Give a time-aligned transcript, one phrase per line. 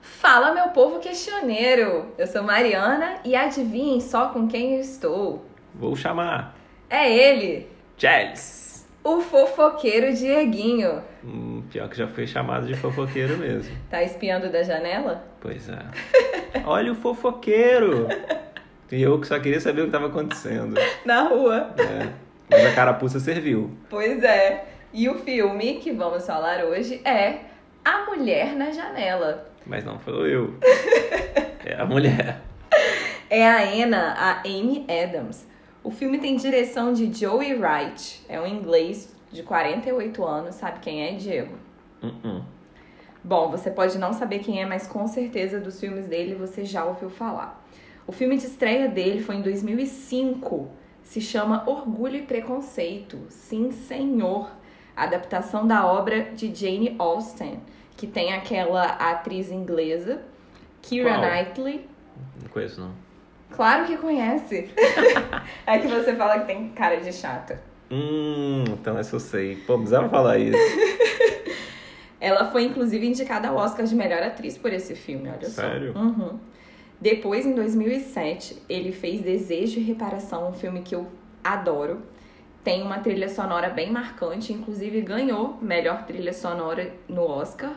[0.00, 2.12] Fala, meu povo questioneiro!
[2.16, 5.44] Eu sou Mariana e adivinhem só com quem eu estou.
[5.74, 6.56] Vou chamar.
[6.88, 8.86] É ele, Chels.
[9.02, 11.02] o fofoqueiro Dieguinho.
[11.24, 13.76] Hum, pior que já foi chamado de fofoqueiro mesmo.
[13.90, 15.24] Tá espiando da janela?
[15.40, 15.80] Pois é.
[16.64, 18.06] Olha o fofoqueiro!
[18.90, 20.74] E eu que só queria saber o que estava acontecendo.
[21.04, 21.74] Na rua.
[21.78, 22.12] É.
[22.50, 23.70] Mas a carapuça serviu.
[23.88, 24.66] Pois é.
[24.92, 27.40] E o filme que vamos falar hoje é
[27.84, 29.50] A Mulher na Janela.
[29.66, 30.54] Mas não foi eu.
[31.66, 32.42] É a mulher.
[33.30, 35.46] É a Anna, a Amy Adams.
[35.82, 38.22] O filme tem direção de Joey Wright.
[38.28, 40.56] É um inglês de 48 anos.
[40.56, 41.54] Sabe quem é, Diego?
[42.02, 42.42] Uh-uh.
[43.22, 46.84] Bom, você pode não saber quem é, mas com certeza dos filmes dele você já
[46.84, 47.63] ouviu falar.
[48.06, 50.68] O filme de estreia dele foi em 2005.
[51.02, 53.18] Se chama Orgulho e Preconceito.
[53.28, 54.50] Sim, senhor.
[54.94, 57.60] Adaptação da obra de Jane Austen,
[57.96, 60.22] que tem aquela atriz inglesa,
[60.80, 61.20] Keira Qual?
[61.22, 61.88] Knightley.
[62.40, 62.92] Não conheço, não.
[63.50, 64.70] Claro que conhece.
[65.66, 67.60] é que você fala que tem cara de chata.
[67.90, 69.56] Hum, então essa eu sei.
[69.56, 70.58] Pô, precisava falar isso.
[72.20, 75.92] Ela foi inclusive indicada ao Oscar de melhor atriz por esse filme, olha Sério?
[75.92, 75.98] só.
[75.98, 76.38] Uhum.
[77.00, 81.06] Depois, em 2007, ele fez Desejo e Reparação, um filme que eu
[81.42, 82.02] adoro.
[82.62, 87.76] Tem uma trilha sonora bem marcante, inclusive ganhou melhor trilha sonora no Oscar.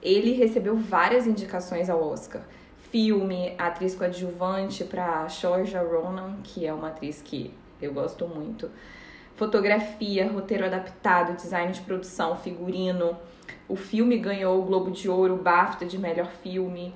[0.00, 2.42] Ele recebeu várias indicações ao Oscar.
[2.90, 7.52] Filme, atriz coadjuvante para Saoirse Ronan, que é uma atriz que
[7.82, 8.70] eu gosto muito.
[9.34, 13.16] Fotografia, roteiro adaptado, design de produção, figurino.
[13.68, 16.94] O filme ganhou o Globo de Ouro, o BAFTA de melhor filme.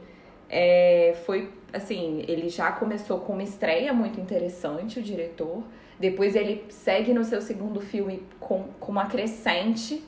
[0.57, 5.65] É, foi assim, ele já começou com uma estreia muito interessante, o diretor.
[5.99, 10.01] Depois ele segue no seu segundo filme com, com uma crescente.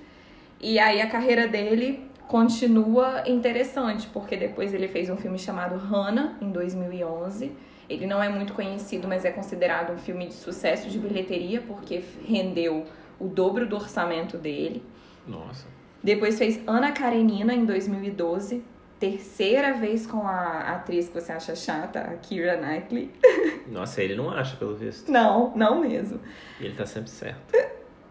[0.60, 6.38] E aí a carreira dele continua interessante, porque depois ele fez um filme chamado Hannah,
[6.40, 7.50] em 2011.
[7.88, 12.04] Ele não é muito conhecido, mas é considerado um filme de sucesso de bilheteria, porque
[12.24, 12.86] rendeu
[13.18, 14.80] o dobro do orçamento dele.
[15.26, 15.66] Nossa.
[16.04, 18.62] Depois fez Ana Karenina em 2012.
[18.98, 23.12] Terceira vez com a atriz que você acha chata, a Keira Knightley.
[23.68, 25.12] Nossa, ele não acha, pelo visto.
[25.12, 26.18] Não, não mesmo.
[26.58, 27.54] E ele tá sempre certo.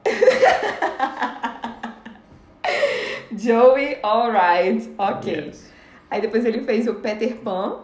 [3.35, 5.47] Joey Alright, ok.
[5.47, 5.73] Yes.
[6.09, 7.79] Aí depois ele fez o Peter Pan.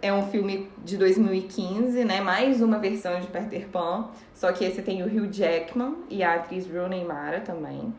[0.00, 2.20] É um filme de 2015, né?
[2.20, 4.08] Mais uma versão de Peter Pan.
[4.32, 7.92] Só que esse tem o Hugh Jackman e a atriz Rooney Mara também.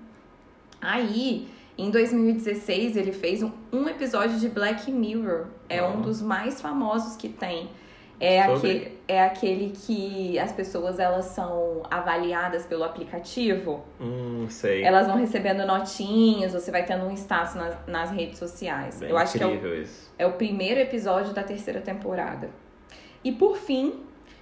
[0.79, 5.45] Aí, em 2016, ele fez um, um episódio de Black Mirror.
[5.69, 6.01] É um Ah.
[6.01, 7.69] dos mais famosos que tem.
[8.19, 8.55] É Sobre?
[8.57, 13.83] aquele, é aquele que as pessoas elas são avaliadas pelo aplicativo.
[14.01, 14.81] Hum, sei.
[14.83, 18.99] Elas vão recebendo notinhas, você vai tendo um status nas, nas redes sociais.
[18.99, 20.11] Bem Eu acho que é o, isso.
[20.17, 22.49] é o primeiro episódio da terceira temporada.
[23.23, 23.99] E por fim,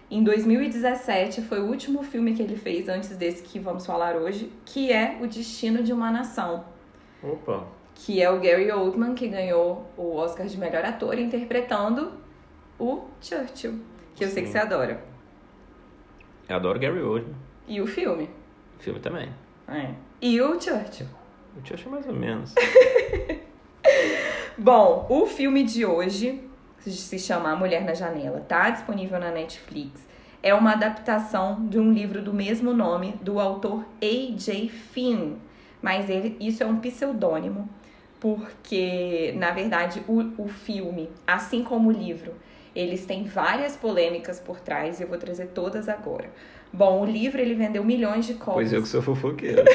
[0.09, 4.49] em 2017, foi o último filme que ele fez antes desse que vamos falar hoje,
[4.63, 6.63] que é O Destino de uma Nação.
[7.23, 7.65] Opa.
[7.93, 12.11] Que é o Gary Oldman, que ganhou o Oscar de melhor ator interpretando
[12.77, 13.79] o Churchill,
[14.15, 15.01] que eu sei que você adora.
[16.47, 17.35] Eu adoro Gary Oldman.
[17.67, 18.29] E o filme.
[18.79, 19.29] O filme também.
[19.67, 19.93] É.
[20.21, 21.07] E o Churchill.
[21.55, 22.53] Eu te acho mais ou menos.
[24.57, 26.41] Bom, o filme de hoje
[26.79, 30.07] se chama A Mulher na Janela, tá disponível na Netflix.
[30.43, 34.69] É uma adaptação de um livro do mesmo nome do autor A.J.
[34.69, 35.37] Finn,
[35.85, 37.69] mas ele, isso é um pseudônimo,
[38.19, 42.33] porque na verdade o, o filme, assim como o livro,
[42.75, 46.31] eles têm várias polêmicas por trás e eu vou trazer todas agora.
[46.73, 48.55] Bom, o livro ele vendeu milhões de cópias.
[48.55, 49.63] pois eu que sou fofoqueiro.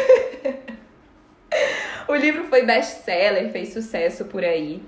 [2.09, 4.83] O livro foi best-seller, fez sucesso por aí.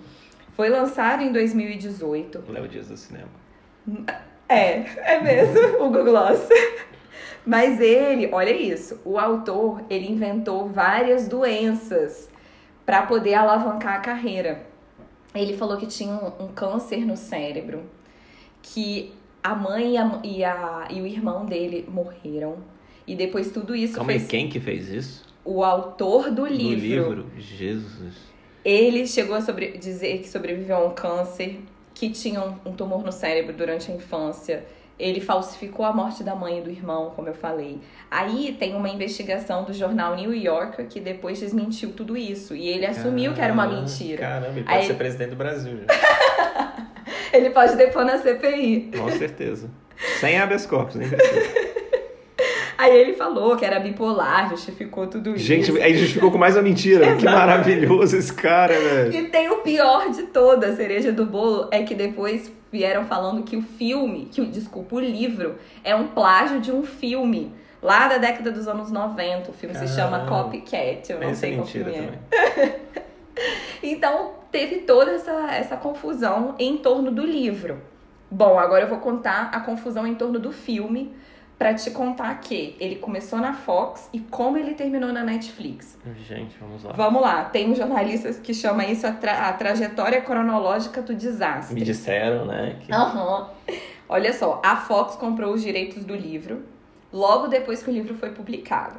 [0.56, 2.46] Foi lançado em 2018.
[2.48, 3.28] Léo Dias do cinema.
[4.48, 4.82] É,
[5.14, 6.48] é mesmo, o Google Gloss.
[7.44, 12.30] Mas ele, olha isso, o autor, ele inventou várias doenças
[12.86, 14.64] para poder alavancar a carreira.
[15.34, 17.82] Ele falou que tinha um, um câncer no cérebro,
[18.62, 19.12] que
[19.42, 22.58] a mãe e, a, e, a- e o irmão dele morreram.
[23.06, 25.24] E depois tudo isso Calma aí, fez quem que fez isso?
[25.44, 27.08] o autor do No livro.
[27.10, 27.26] livro?
[27.36, 28.14] Jesus.
[28.64, 31.58] Ele chegou a sobre- dizer que sobreviveu a um câncer,
[31.92, 34.64] que tinha um, um tumor no cérebro durante a infância.
[34.98, 37.80] Ele falsificou a morte da mãe e do irmão, como eu falei.
[38.10, 42.54] Aí tem uma investigação do jornal New Yorker que depois desmentiu tudo isso.
[42.54, 44.18] E ele assumiu que era uma Caramba, mentira.
[44.18, 45.86] Caramba, ele Aí- pode ser presidente do Brasil já.
[47.32, 48.90] Ele pode depor na CPI.
[48.94, 49.70] Com certeza.
[50.20, 51.40] Sem habeas corpus, nem precisa.
[52.76, 55.44] Aí ele falou que era bipolar, justificou tudo isso.
[55.44, 57.14] Gente, aí justificou com mais uma mentira.
[57.16, 59.14] que maravilhoso esse cara, velho.
[59.14, 63.42] E tem o pior de toda a cereja do bolo, é que depois vieram falando
[63.42, 68.08] que o filme, que o desculpa, o livro, é um plágio de um filme lá
[68.08, 69.50] da década dos anos 90.
[69.50, 70.44] O filme se chama Caramba.
[70.44, 72.80] Copycat, eu não Essa é sei qual filme é.
[73.82, 77.80] Então, teve toda essa, essa confusão em torno do livro.
[78.30, 81.14] Bom, agora eu vou contar a confusão em torno do filme
[81.62, 85.96] pra te contar que ele começou na Fox e como ele terminou na Netflix.
[86.26, 86.92] Gente, vamos lá.
[86.92, 91.72] Vamos lá, tem um jornalista que chama isso a, tra- a trajetória cronológica do desastre.
[91.76, 92.78] Me disseram, né?
[92.80, 92.92] Que...
[92.92, 93.48] Aham.
[94.08, 96.64] Olha só, a Fox comprou os direitos do livro
[97.12, 98.96] logo depois que o livro foi publicado.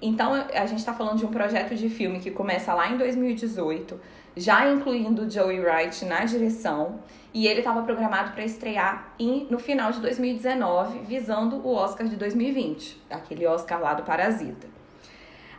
[0.00, 4.00] Então, a gente está falando de um projeto de filme que começa lá em 2018,
[4.36, 7.00] já incluindo o Joey Wright na direção,
[7.34, 12.16] e ele estava programado para estrear em- no final de 2019, visando o Oscar de
[12.16, 14.66] 2020, aquele Oscar lá do Parasita.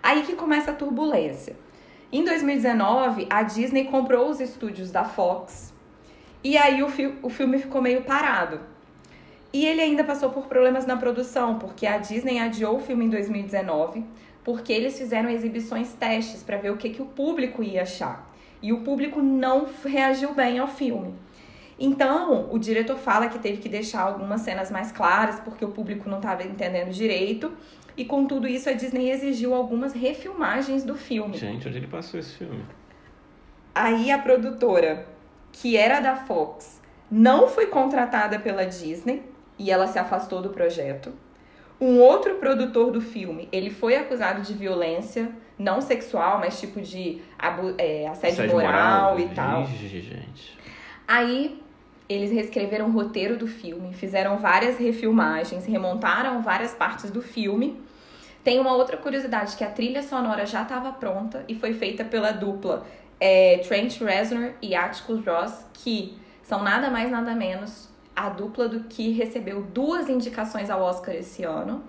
[0.02, 1.56] Aí que começa a turbulência.
[2.12, 5.74] Em 2019, a Disney comprou os estúdios da Fox
[6.44, 8.60] e aí o, fi- o filme ficou meio parado.
[9.52, 13.10] E ele ainda passou por problemas na produção, porque a Disney adiou o filme em
[13.10, 14.04] 2019,
[14.44, 18.32] porque eles fizeram exibições testes para ver o que, que o público ia achar.
[18.64, 21.14] E o público não reagiu bem ao filme.
[21.78, 26.10] Então, o diretor fala que teve que deixar algumas cenas mais claras, porque o público
[26.10, 27.52] não estava entendendo direito.
[27.98, 31.38] E com tudo isso, a Disney exigiu algumas refilmagens do filme.
[31.38, 32.64] Gente, onde ele passou esse filme?
[33.76, 35.08] Aí a produtora,
[35.52, 36.82] que era da Fox,
[37.12, 39.24] não foi contratada pela Disney
[39.60, 41.12] e ela se afastou do projeto.
[41.84, 47.22] Um outro produtor do filme, ele foi acusado de violência, não sexual, mas tipo de
[47.78, 49.66] é, assédio, moral, e tal.
[49.68, 50.58] Gente.
[51.06, 51.62] Aí
[52.08, 57.78] eles reescreveram o roteiro do filme, fizeram várias refilmagens, remontaram várias partes do filme.
[58.46, 62.32] Tem uma outra curiosidade, que a trilha sonora já estava pronta e foi feita pela
[62.32, 62.88] dupla
[63.20, 68.82] é, Trent Reznor e Atticus Ross, que são nada mais nada menos a dupla do
[68.82, 71.84] que recebeu duas indicações ao Oscar esse ano,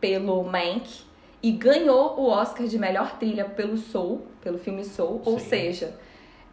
[0.00, 1.02] pelo Mank,
[1.42, 5.48] e ganhou o Oscar de melhor trilha pelo Soul, pelo filme Soul, ou Sim.
[5.48, 5.96] seja,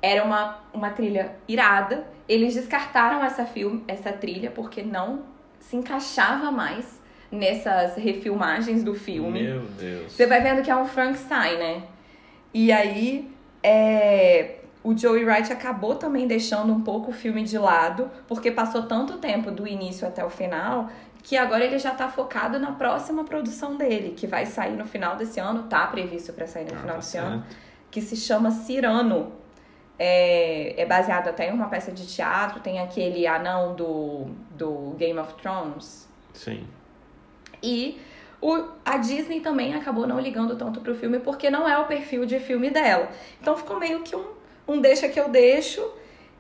[0.02, 2.06] era uma, uma trilha irada.
[2.28, 5.24] Eles descartaram essa, film, essa trilha porque não
[5.60, 9.44] se encaixava mais nessas refilmagens do filme.
[9.44, 10.14] Meu Deus.
[10.14, 11.84] Você vai vendo que é um Frankenstein, né?
[12.54, 13.30] E aí,
[13.62, 18.84] é, o Joey Wright acabou também deixando um pouco o filme de lado, porque passou
[18.84, 20.90] tanto tempo do início até o final,
[21.24, 25.16] que agora ele já tá focado na próxima produção dele, que vai sair no final
[25.18, 27.58] desse ano, tá previsto para sair no Ah, final tá desse ano, certo.
[27.92, 29.34] que se chama Cirano.
[30.00, 35.18] É, é baseado até em uma peça de teatro, tem aquele anão do, do Game
[35.20, 36.08] of Thrones.
[36.34, 36.68] Sim.
[37.64, 38.00] E
[38.40, 42.26] o, a Disney também acabou não ligando tanto pro filme porque não é o perfil
[42.28, 43.10] de filme dela.
[43.42, 44.37] Então ficou meio que um,
[44.68, 45.84] um deixa que eu deixo.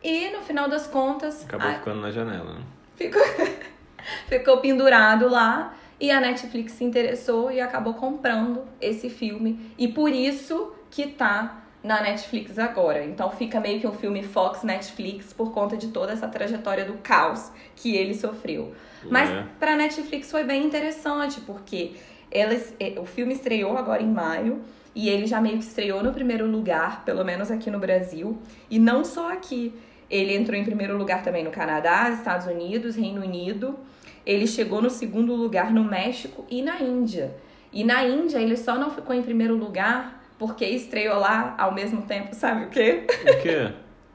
[0.03, 2.61] E no final das contas, Acabou a- ficando na janela, né?
[2.95, 3.21] ficou,
[4.27, 5.73] ficou pendurado lá.
[5.99, 9.71] E a Netflix se interessou e acabou comprando esse filme.
[9.79, 13.03] E por isso que tá na Netflix agora.
[13.03, 16.93] Então fica meio que um filme Fox Netflix por conta de toda essa trajetória do
[16.99, 18.75] caos que ele sofreu.
[19.09, 19.43] Mas É.
[19.59, 21.93] pra Netflix foi bem interessante, porque
[22.31, 24.61] eles, eh, o filme estreou agora em maio
[24.97, 28.35] e ele já meio que estreou no primeiro lugar, pelo menos aqui no Brasil.
[28.67, 29.71] E não só aqui.
[30.09, 33.77] Ele entrou em primeiro lugar também no Canadá, Estados Unidos, Reino Unido.
[34.25, 37.35] Ele chegou no segundo lugar no México e na Índia.
[37.71, 42.01] E na Índia ele só não ficou em primeiro lugar porque estreou lá ao mesmo
[42.01, 43.05] tempo, sabe o quê?
[43.05, 43.71] O quê?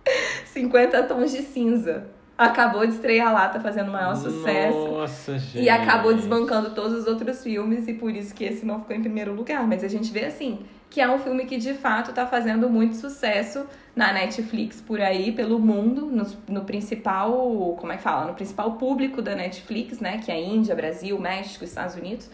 [0.52, 2.08] 50 tons de cinza.
[2.36, 4.88] Acabou de estrear lá, tá fazendo o maior sucesso.
[4.88, 5.64] Nossa, gente.
[5.64, 9.00] E acabou desbancando todos os outros filmes e por isso que esse não ficou em
[9.00, 9.66] primeiro lugar.
[9.66, 12.96] Mas a gente vê assim, que é um filme que de fato tá fazendo muito
[12.96, 18.26] sucesso na Netflix por aí, pelo mundo, no, no principal, como é que fala?
[18.26, 20.18] No principal público da Netflix, né?
[20.18, 22.30] Que é a Índia, Brasil, México, Estados Unidos.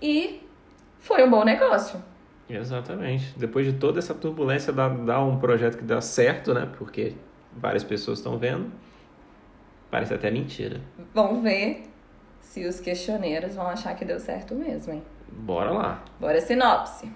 [0.00, 0.40] E
[0.98, 2.00] foi um bom negócio.
[2.48, 3.34] Exatamente.
[3.36, 6.68] Depois de toda essa turbulência, dá, dá um projeto que dá certo, né?
[6.78, 7.14] Porque
[7.56, 8.70] várias pessoas estão vendo.
[9.90, 10.80] Parece até mentira.
[11.14, 11.84] Vamos ver
[12.40, 15.02] se os questioneiros vão achar que deu certo mesmo, hein?
[15.30, 16.04] Bora lá.
[16.20, 17.10] Bora sinopse.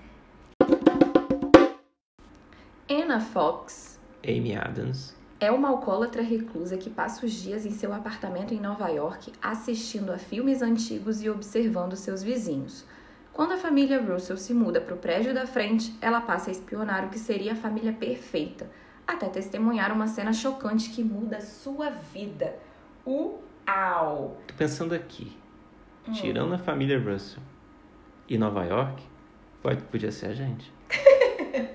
[2.88, 5.16] Anna Fox Amy Adams.
[5.38, 10.12] é uma alcoólatra reclusa que passa os dias em seu apartamento em Nova York assistindo
[10.12, 12.84] a filmes antigos e observando seus vizinhos.
[13.32, 17.06] Quando a família Russell se muda para o prédio da frente, ela passa a espionar
[17.06, 18.68] o que seria a família perfeita,
[19.12, 22.56] até testemunhar uma cena chocante que muda sua vida.
[23.06, 24.36] Uau!
[24.46, 25.36] Tô pensando aqui.
[26.06, 26.12] Hum.
[26.12, 27.42] Tirando a família Russell.
[28.28, 29.02] E Nova York?
[29.62, 30.72] Pode, podia ser a gente.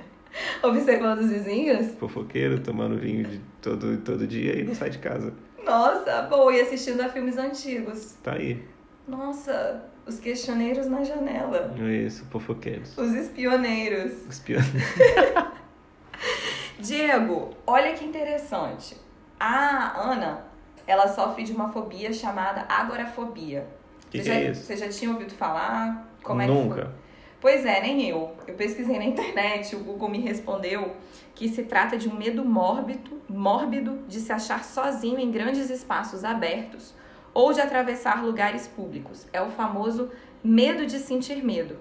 [0.64, 1.94] Observando os vizinhos?
[1.96, 5.34] Fofoqueiro, tomando vinho de todo, todo dia e não sai de casa.
[5.64, 8.14] Nossa, boa, e assistindo a filmes antigos.
[8.24, 8.64] Tá aí.
[9.08, 11.76] Nossa, os questioneiros na janela.
[11.92, 12.98] Isso, fofoqueiros.
[12.98, 14.14] Os espioneiros.
[14.28, 14.74] Os pioneiros.
[16.80, 18.98] Diego, olha que interessante.
[19.40, 20.46] A Ana,
[20.86, 23.68] ela sofre de uma fobia chamada agorafobia.
[24.10, 24.64] Que, você que já, é isso?
[24.64, 26.08] Você já tinha ouvido falar?
[26.24, 26.76] Como é Nunca.
[26.76, 26.92] que foi?
[27.42, 28.36] Pois é, nem eu.
[28.48, 30.96] Eu pesquisei na internet, o Google me respondeu
[31.36, 36.24] que se trata de um medo mórbido, mórbido de se achar sozinho em grandes espaços
[36.24, 36.94] abertos
[37.34, 39.28] ou de atravessar lugares públicos.
[39.32, 40.10] É o famoso
[40.44, 41.78] medo de sentir medo.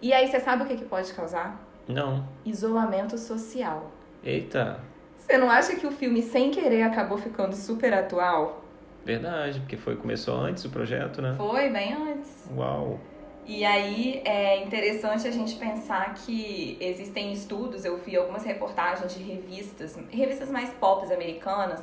[0.00, 1.66] E aí, você sabe o que, que pode causar?
[1.88, 2.28] Não.
[2.44, 3.90] Isolamento social.
[4.22, 4.80] Eita,
[5.16, 8.64] Você não acha que o filme, sem querer, acabou ficando super atual?
[9.04, 11.34] verdade, porque foi, começou antes o projeto, né?
[11.38, 12.44] Foi, bem antes.
[12.54, 13.00] Uau.
[13.46, 19.22] E aí é interessante a gente pensar que existem estudos, eu vi algumas reportagens de
[19.22, 21.80] revistas, revistas mais pop americanas,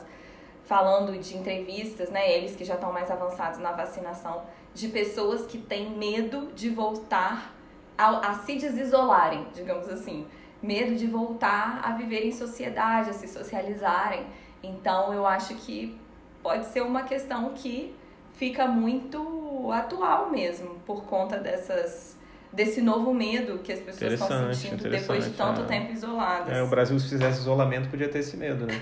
[0.65, 2.31] falando de entrevistas, né?
[2.31, 4.43] Eles que já estão mais avançados na vacinação,
[4.75, 7.55] de pessoas que têm medo de voltar
[7.97, 10.27] a, a se desisolarem, digamos assim.
[10.65, 14.25] Medo de voltar a viver em sociedade, a se socializarem.
[14.63, 15.95] Então eu acho que
[16.41, 17.95] pode ser uma questão que
[18.33, 22.15] fica muito atual mesmo, por conta dessas
[22.51, 25.65] desse novo medo que as pessoas estão sentindo depois de tanto é.
[25.65, 26.55] tempo isoladas.
[26.55, 28.81] É, o Brasil, se fizesse isolamento, podia ter esse medo, né?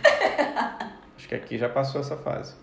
[1.17, 2.53] Acho que aqui já passou essa fase.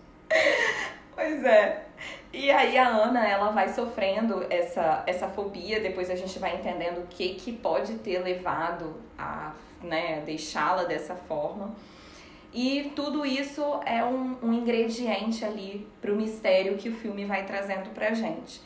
[1.13, 1.85] Pois é.
[2.33, 6.99] E aí a Ana, ela vai sofrendo essa, essa fobia, depois a gente vai entendendo
[6.99, 11.75] o que, que pode ter levado a né, deixá-la dessa forma.
[12.53, 17.89] E tudo isso é um, um ingrediente ali pro mistério que o filme vai trazendo
[17.93, 18.61] pra gente.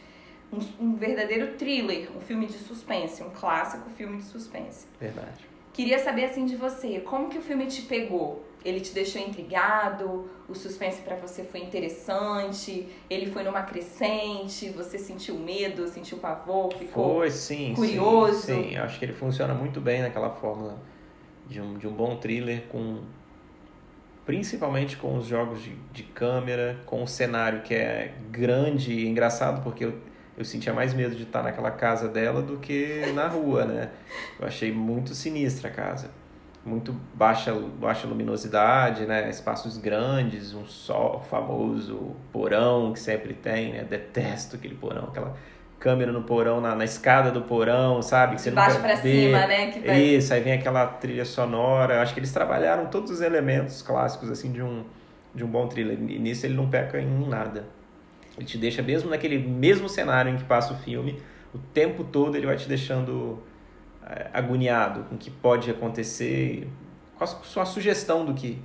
[0.52, 4.88] Um, um verdadeiro thriller, um filme de suspense, um clássico filme de suspense.
[5.00, 5.55] Verdade.
[5.76, 8.46] Queria saber assim de você, como que o filme te pegou?
[8.64, 10.30] Ele te deixou intrigado?
[10.48, 12.88] O suspense pra você foi interessante?
[13.10, 14.70] Ele foi numa crescente?
[14.70, 17.74] Você sentiu medo, sentiu pavor, ficou Foi, sim.
[17.76, 18.44] curioso?
[18.44, 18.78] Sim, sim.
[18.78, 20.80] Acho que ele funciona muito bem naquela fórmula
[21.46, 23.02] de um, de um bom thriller com...
[24.26, 29.62] Principalmente com os jogos de, de câmera, com o cenário que é grande e engraçado,
[29.62, 30.00] porque eu,
[30.38, 33.90] eu sentia mais medo de estar naquela casa dela do que na rua, né?
[34.40, 36.10] Eu achei muito sinistra a casa.
[36.66, 39.30] Muito baixa, baixa luminosidade, né?
[39.30, 43.84] Espaços grandes, um sol famoso, porão que sempre tem, né?
[43.84, 45.36] Detesto aquele porão, aquela
[45.80, 48.36] câmera no porão, na, na escada do porão, sabe?
[48.36, 49.28] Que você de baixo pra vê.
[49.28, 49.72] cima, né?
[49.72, 50.02] Que vai...
[50.02, 52.02] Isso, aí vem aquela trilha sonora.
[52.02, 54.84] Acho que eles trabalharam todos os elementos clássicos assim de um,
[55.34, 55.98] de um bom thriller.
[55.98, 57.66] E nisso ele não peca em nada.
[58.38, 61.22] Ele te deixa mesmo naquele mesmo cenário em que passa o filme,
[61.54, 63.42] o tempo todo ele vai te deixando
[64.06, 66.68] eh, agoniado com o que pode acontecer,
[67.18, 68.60] com a sua sugestão do que,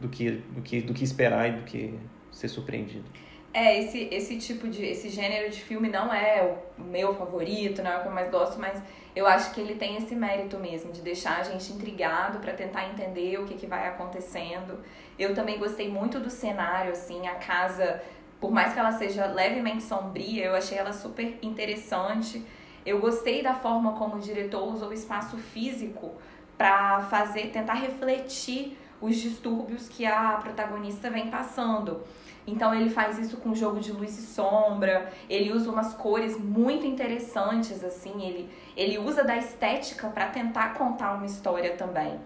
[0.00, 1.98] do que, do que, do que esperar e do que
[2.30, 3.04] ser surpreendido.
[3.52, 4.84] É, esse, esse tipo de.
[4.84, 8.30] Esse gênero de filme não é o meu favorito, não é o que eu mais
[8.30, 8.80] gosto, mas
[9.16, 12.88] eu acho que ele tem esse mérito mesmo, de deixar a gente intrigado para tentar
[12.88, 14.78] entender o que, que vai acontecendo.
[15.18, 18.00] Eu também gostei muito do cenário, assim, a casa,
[18.40, 22.44] por mais que ela seja levemente sombria, eu achei ela super interessante.
[22.86, 26.12] Eu gostei da forma como o diretor usou o espaço físico
[26.56, 32.02] para fazer, tentar refletir os distúrbios que a protagonista vem passando.
[32.46, 36.86] Então ele faz isso com jogo de luz e sombra, ele usa umas cores muito
[36.86, 42.18] interessantes assim, ele ele usa da estética para tentar contar uma história também.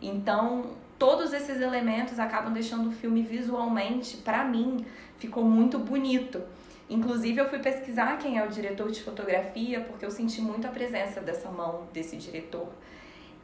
[0.00, 0.64] Então,
[0.98, 4.84] todos esses elementos acabam deixando o filme visualmente, para mim,
[5.18, 6.42] ficou muito bonito.
[6.90, 10.70] Inclusive, eu fui pesquisar quem é o diretor de fotografia, porque eu senti muito a
[10.70, 12.68] presença dessa mão desse diretor.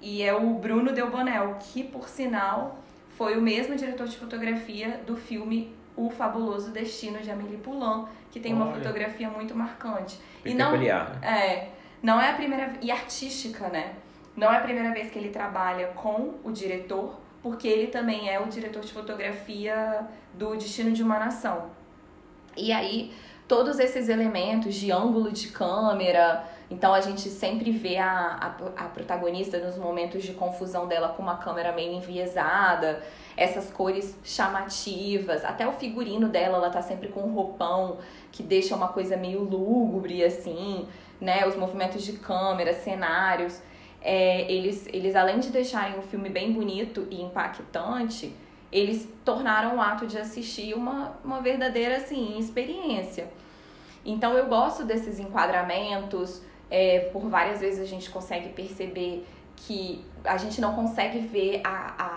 [0.01, 2.79] E é o Bruno Delbonel, que, por sinal,
[3.17, 8.41] foi o mesmo diretor de fotografia do filme O Fabuloso Destino de Amélie Poulain, que
[8.41, 8.77] tem uma Olha.
[8.77, 10.19] fotografia muito marcante.
[10.43, 11.29] Bem peculiar, né?
[11.29, 11.71] É,
[12.03, 13.95] não é a primeira e artística, né?
[14.37, 18.41] Não é a primeira vez que ele trabalha com o diretor, porque ele também é
[18.41, 21.67] o diretor de fotografia do Destino de uma Nação.
[22.57, 23.13] E aí,
[23.47, 28.89] todos esses elementos de ângulo de câmera, então a gente sempre vê a, a, a
[28.89, 33.03] protagonista nos momentos de confusão dela com uma câmera meio enviesada,
[33.37, 37.99] essas cores chamativas, até o figurino dela, ela tá sempre com um roupão
[38.33, 40.89] que deixa uma coisa meio lúgubre, assim,
[41.21, 41.47] né?
[41.47, 43.61] Os movimentos de câmera, cenários.
[44.05, 48.33] É, eles, eles, além de deixarem o filme bem bonito e impactante,
[48.71, 53.29] eles tornaram o ato de assistir uma, uma verdadeira assim, experiência.
[54.05, 59.13] Então eu gosto desses enquadramentos, É, por várias vezes a gente consegue perceber
[59.55, 62.09] que a gente não consegue ver a, a,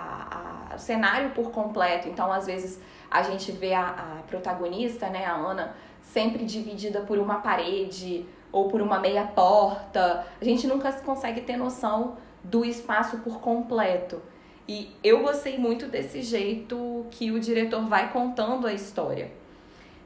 [0.72, 2.08] a, o cenário por completo.
[2.08, 2.79] Então, às vezes,
[3.12, 8.82] a gente vê a, protagonista, né, a Ana, sempre dividida por uma parede ou por
[8.82, 10.25] uma meia porta.
[10.39, 14.22] A gente nunca consegue ter noção do espaço por completo.
[14.68, 19.32] E eu gostei muito desse jeito que o diretor vai contando a história.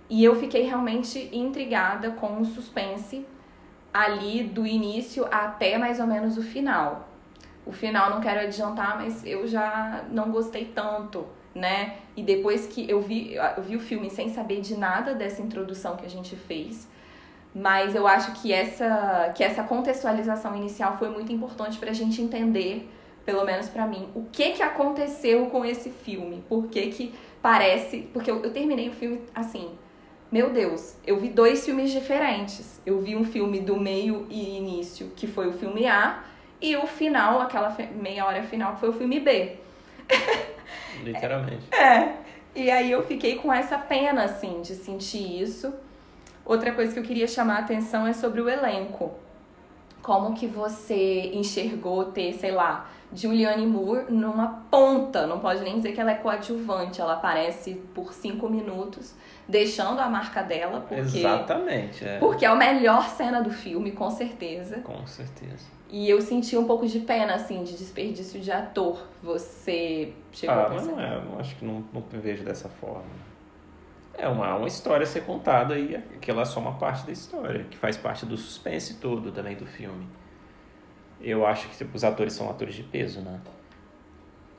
[0.09, 3.25] E eu fiquei realmente intrigada com o suspense
[3.93, 7.07] ali do início até mais ou menos o final.
[7.65, 11.97] O final não quero adiantar, mas eu já não gostei tanto, né?
[12.15, 15.95] E depois que eu vi, eu vi o filme sem saber de nada dessa introdução
[15.95, 16.87] que a gente fez,
[17.53, 22.21] mas eu acho que essa, que essa contextualização inicial foi muito importante para a gente
[22.21, 22.89] entender,
[23.25, 26.43] pelo menos para mim, o que, que aconteceu com esse filme.
[26.47, 28.09] Por que, que parece.
[28.13, 29.71] Porque eu, eu terminei o filme assim.
[30.31, 32.79] Meu Deus, eu vi dois filmes diferentes.
[32.85, 36.23] Eu vi um filme do meio e início, que foi o filme A,
[36.61, 39.57] e o final, aquela meia hora final, que foi o filme B.
[41.03, 41.63] Literalmente.
[41.75, 42.15] é.
[42.55, 45.73] E aí eu fiquei com essa pena, assim, de sentir isso.
[46.51, 49.13] Outra coisa que eu queria chamar a atenção é sobre o elenco.
[50.01, 55.93] Como que você enxergou ter, sei lá, Julianne Moore numa ponta, não pode nem dizer
[55.93, 59.15] que ela é coadjuvante, ela aparece por cinco minutos,
[59.47, 61.19] deixando a marca dela, porque...
[61.19, 62.19] Exatamente, é.
[62.19, 64.81] Porque é a melhor cena do filme, com certeza.
[64.81, 65.69] Com certeza.
[65.89, 69.07] E eu senti um pouco de pena, assim, de desperdício de ator.
[69.23, 70.91] Você chegou ah, a pensar?
[70.91, 73.30] Não, é, não acho que não, não vejo dessa forma.
[74.13, 77.63] É uma, uma história a ser contada e aquela é só uma parte da história,
[77.63, 80.07] que faz parte do suspense todo também do filme.
[81.19, 83.39] Eu acho que tipo, os atores são atores de peso, né?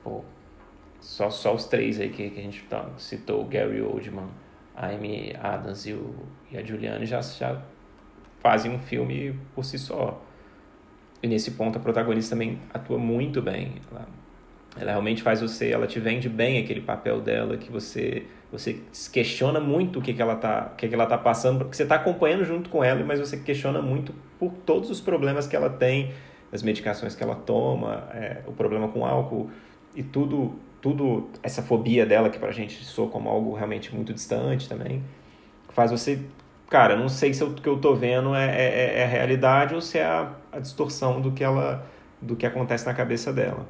[0.03, 0.25] Pô,
[1.01, 4.29] só, só os três aí que, que a gente tá, citou, o Gary Oldman,
[4.75, 6.15] a Amy Adams e, o,
[6.51, 7.61] e a Juliane já, já
[8.41, 10.21] fazem um filme por si só.
[11.23, 13.75] E nesse ponto a protagonista também atua muito bem.
[13.91, 14.09] Ela,
[14.77, 19.59] ela realmente faz você, ela te vende bem aquele papel dela que você você questiona
[19.59, 21.95] muito o que, que ela tá, o que, que ela tá passando, porque você está
[21.95, 26.13] acompanhando junto com ela, mas você questiona muito por todos os problemas que ela tem,
[26.53, 29.51] as medicações que ela toma, é, o problema com álcool
[29.97, 34.69] e tudo, tudo essa fobia dela que pra gente soa como algo realmente muito distante
[34.69, 35.03] também,
[35.71, 36.21] faz você,
[36.69, 39.81] cara, não sei se o que eu tô vendo é, é, é a realidade ou
[39.81, 41.87] se é a, a distorção do que ela,
[42.21, 43.67] do que acontece na cabeça dela.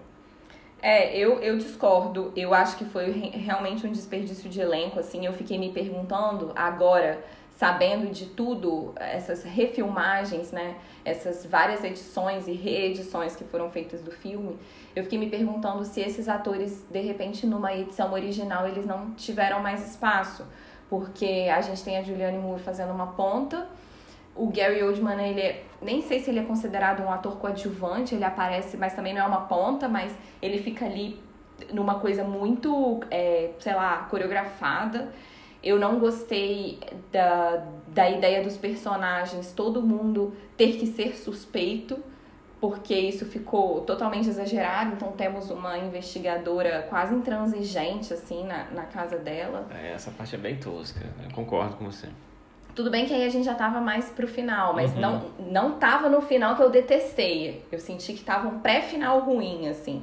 [0.82, 2.32] É, eu, eu discordo.
[2.34, 5.24] Eu acho que foi realmente um desperdício de elenco, assim.
[5.24, 7.24] Eu fiquei me perguntando agora,
[7.56, 10.74] sabendo de tudo, essas refilmagens, né?
[11.04, 14.58] Essas várias edições e reedições que foram feitas do filme.
[14.94, 19.62] Eu fiquei me perguntando se esses atores, de repente, numa edição original, eles não tiveram
[19.62, 20.44] mais espaço.
[20.90, 23.68] Porque a gente tem a Julianne Moore fazendo uma ponta
[24.34, 28.24] o Gary Oldman, ele é, nem sei se ele é considerado um ator coadjuvante, ele
[28.24, 31.20] aparece, mas também não é uma ponta, mas ele fica ali
[31.72, 35.12] numa coisa muito, é, sei lá, coreografada.
[35.62, 36.80] Eu não gostei
[37.12, 42.02] da, da ideia dos personagens, todo mundo ter que ser suspeito,
[42.60, 44.94] porque isso ficou totalmente exagerado.
[44.94, 49.68] Então temos uma investigadora quase intransigente, assim, na, na casa dela.
[49.70, 52.08] É, essa parte é bem tosca, eu concordo com você.
[52.74, 55.00] Tudo bem que aí a gente já tava mais pro final, mas uhum.
[55.00, 57.64] não, não tava no final que eu detestei.
[57.70, 60.02] Eu senti que tava um pré-final ruim, assim.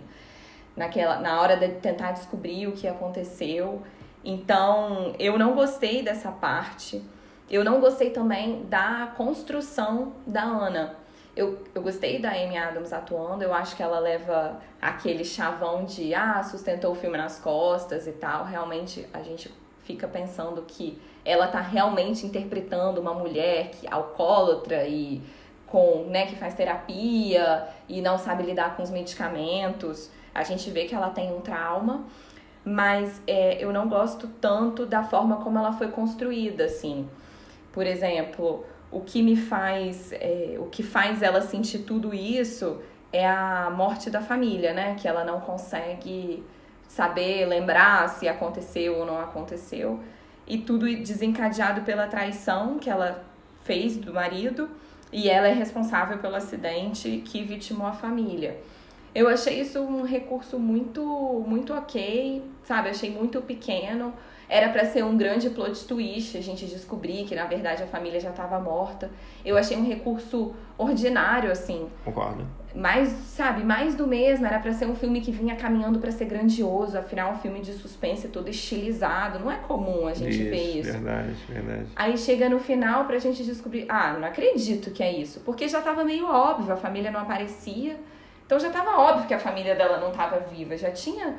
[0.75, 3.81] Naquela, na hora de tentar descobrir o que aconteceu.
[4.23, 7.01] Então, eu não gostei dessa parte.
[7.49, 10.95] Eu não gostei também da construção da Ana.
[11.35, 16.13] Eu, eu gostei da Amy Adams atuando, eu acho que ela leva aquele chavão de
[16.13, 18.45] ah, sustentou o filme nas costas e tal.
[18.45, 19.49] Realmente a gente
[19.89, 25.19] fica pensando que ela tá realmente interpretando uma mulher que alcoólatra e
[25.65, 30.11] com, né, que faz terapia e não sabe lidar com os medicamentos.
[30.31, 32.05] A gente vê que ela tem um trauma,
[32.63, 37.09] mas é, eu não gosto tanto da forma como ela foi construída, assim.
[37.71, 42.79] Por exemplo, o que me faz, é, o que faz ela sentir tudo isso
[43.11, 44.95] é a morte da família, né?
[44.99, 46.43] Que ela não consegue
[46.89, 49.99] saber, lembrar se aconteceu ou não aconteceu
[50.45, 53.23] e tudo desencadeado pela traição que ela
[53.63, 54.67] fez do marido
[55.13, 58.59] e ela é responsável pelo acidente que vitimou a família.
[59.13, 61.03] Eu achei isso um recurso muito,
[61.47, 62.89] muito ok, sabe?
[62.89, 64.13] Achei muito pequeno.
[64.49, 68.19] Era para ser um grande plot twist, a gente descobrir que na verdade a família
[68.19, 69.11] já estava morta.
[69.45, 71.87] Eu achei um recurso ordinário assim.
[72.03, 72.45] Concordo.
[72.73, 76.25] Mais, sabe, mais do mesmo, era para ser um filme que vinha caminhando para ser
[76.25, 80.79] grandioso, afinal um filme de suspense todo estilizado, não é comum a gente isso, ver
[80.79, 80.91] isso.
[80.91, 81.87] Verdade, verdade.
[81.95, 85.81] Aí chega no final pra gente descobrir, ah, não acredito que é isso, porque já
[85.81, 87.97] tava meio óbvio, a família não aparecia.
[88.49, 91.37] Então já tava óbvio que a família dela não tava viva, já tinha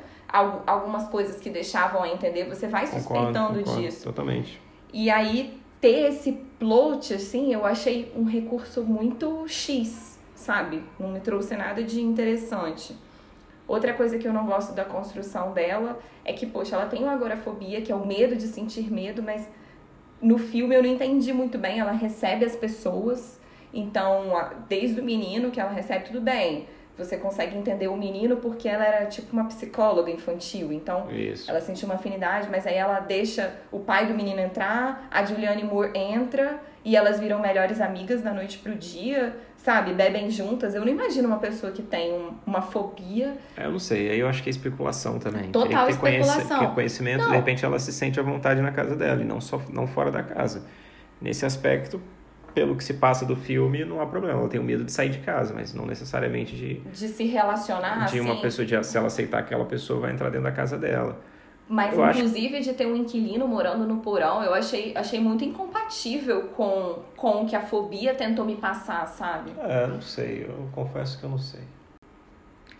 [0.65, 4.05] algumas coisas que deixavam a entender, você vai suspeitando concordo, concordo, disso.
[4.05, 4.61] Totalmente.
[4.93, 10.85] E aí ter esse plot, assim, eu achei um recurso muito X, sabe?
[10.97, 12.95] Não me trouxe nada de interessante.
[13.67, 17.11] Outra coisa que eu não gosto da construção dela é que, poxa, ela tem uma
[17.11, 19.49] agorafobia, que é o medo de sentir medo, mas
[20.21, 21.77] no filme eu não entendi muito bem.
[21.77, 23.37] Ela recebe as pessoas,
[23.73, 24.31] então,
[24.69, 26.67] desde o menino que ela recebe, tudo bem
[27.03, 30.71] você consegue entender o menino porque ela era tipo uma psicóloga infantil.
[30.71, 31.49] Então, Isso.
[31.49, 35.63] ela sentiu uma afinidade, mas aí ela deixa o pai do menino entrar, a Julianne
[35.63, 39.93] Moore entra e elas viram melhores amigas da noite pro dia, sabe?
[39.93, 40.73] Bebem juntas.
[40.73, 43.37] Eu não imagino uma pessoa que tem um, uma fobia.
[43.55, 45.51] É, eu não sei, aí eu acho que é especulação também.
[45.51, 46.57] Total ter especulação.
[46.57, 47.29] Conhece, conhecimento, não.
[47.29, 50.11] de repente ela se sente à vontade na casa dela e não só não fora
[50.11, 50.65] da casa.
[51.21, 52.01] Nesse aspecto,
[52.53, 54.39] pelo que se passa do filme, não há problema.
[54.39, 56.75] Ela tem o medo de sair de casa, mas não necessariamente de.
[56.81, 58.41] De se relacionar, De uma assim.
[58.41, 61.17] pessoa, de, se ela aceitar aquela pessoa, vai entrar dentro da casa dela.
[61.67, 65.45] Mas, Eu acho- inclusive, de ter um inquilino morando no porão, eu achei, achei muito
[65.45, 69.51] incompatível com, com o que a fobia tentou me passar, sabe?
[69.57, 71.61] É, não sei, eu confesso que eu não sei.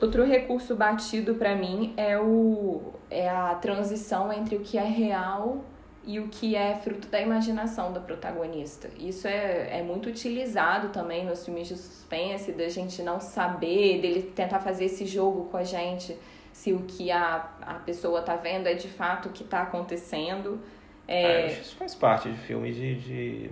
[0.02, 5.64] Outro recurso batido pra mim é, o, é a transição entre o que é real
[6.04, 8.90] e o que é fruto da imaginação da protagonista.
[8.98, 14.24] Isso é, é muito utilizado também nos filmes de suspense, da gente não saber, dele
[14.24, 16.18] tentar fazer esse jogo com a gente,
[16.52, 20.60] se o que a, a pessoa tá vendo é de fato o que tá acontecendo.
[21.08, 22.96] É, É, isso faz parte de filme de.
[22.96, 23.50] de...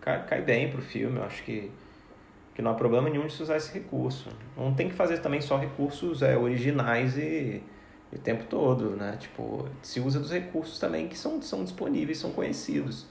[0.00, 1.70] Cai, cai bem pro filme, eu acho que,
[2.54, 4.28] que não há problema nenhum de se usar esse recurso.
[4.56, 7.62] Não tem que fazer também só recursos é, originais e
[8.12, 9.16] o tempo todo, né?
[9.18, 13.06] Tipo, se usa dos recursos também que são, são disponíveis, são conhecidos.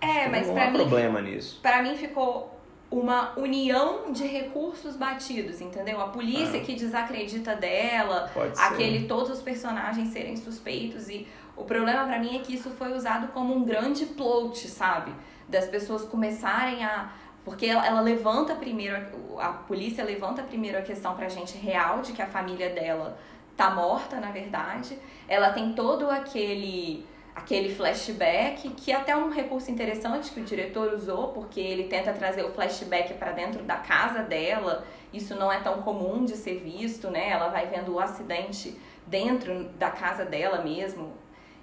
[0.00, 1.58] É, Então, mas não pra há mim- problema nisso.
[1.62, 2.58] Para mim ficou
[2.90, 6.00] uma união de recursos batidos, entendeu?
[6.00, 6.64] A polícia Ah.
[6.64, 12.40] que desacredita dela, aquele todos os personagens serem suspeitos e o problema pra mim é
[12.40, 15.12] que isso foi usado como um grande plot, sabe?
[15.48, 17.12] Das pessoas começarem a
[17.44, 18.96] porque ela, ela levanta primeiro
[19.38, 23.16] a, a polícia levanta primeiro a questão pra gente real de que a família dela
[23.60, 24.98] tá morta, na verdade.
[25.28, 30.92] Ela tem todo aquele aquele flashback, que até é um recurso interessante que o diretor
[30.92, 34.84] usou, porque ele tenta trazer o flashback para dentro da casa dela.
[35.12, 37.30] Isso não é tão comum de ser visto, né?
[37.30, 41.12] Ela vai vendo o acidente dentro da casa dela mesmo.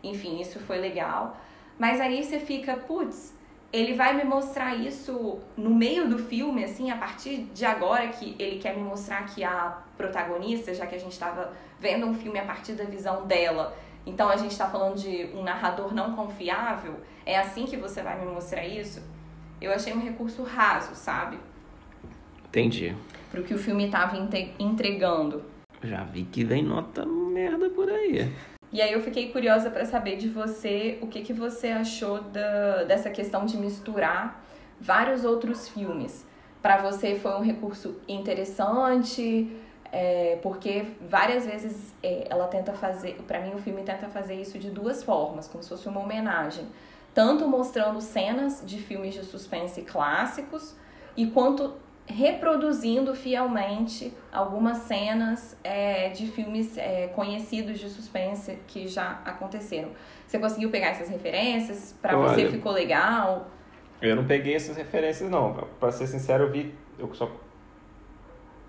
[0.02, 1.38] Enfim, isso foi legal.
[1.78, 3.36] Mas aí você fica, putz,
[3.72, 8.36] ele vai me mostrar isso no meio do filme, assim, a partir de agora que
[8.40, 12.40] ele quer me mostrar que a protagonista, já que a gente estava vendo um filme
[12.40, 13.76] a partir da visão dela,
[14.06, 18.18] então a gente está falando de um narrador não confiável, é assim que você vai
[18.20, 19.02] me mostrar isso?
[19.60, 21.38] Eu achei um recurso raso, sabe?
[22.48, 22.96] Entendi.
[23.30, 24.16] Pro que o filme estava
[24.58, 25.44] entregando.
[25.84, 28.34] Já vi que vem nota merda por aí.
[28.72, 32.84] E aí eu fiquei curiosa para saber de você o que, que você achou da,
[32.84, 34.44] dessa questão de misturar
[34.80, 36.26] vários outros filmes.
[36.62, 39.56] Para você foi um recurso interessante,
[39.92, 44.60] é, porque várias vezes é, ela tenta fazer, para mim o filme tenta fazer isso
[44.60, 46.68] de duas formas, como se fosse uma homenagem,
[47.14, 50.76] tanto mostrando cenas de filmes de suspense clássicos
[51.16, 51.74] e quanto
[52.08, 59.90] reproduzindo fielmente algumas cenas é, de filmes é, conhecidos de suspense que já aconteceram.
[60.26, 61.96] Você conseguiu pegar essas referências?
[62.02, 63.52] Para você ficou legal?
[64.02, 65.54] Eu não peguei essas referências, não.
[65.80, 66.74] Pra ser sincero, eu vi.
[66.98, 67.30] Eu só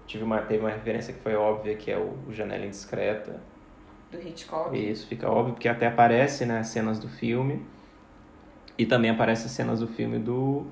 [0.07, 3.41] tive uma, teve uma referência que foi óbvia, que é o, o Janela Indiscreta.
[4.11, 4.77] Do Hitchcock?
[4.77, 7.65] Isso, fica óbvio, porque até aparece né, cenas do filme.
[8.77, 10.67] E também aparece cenas do filme do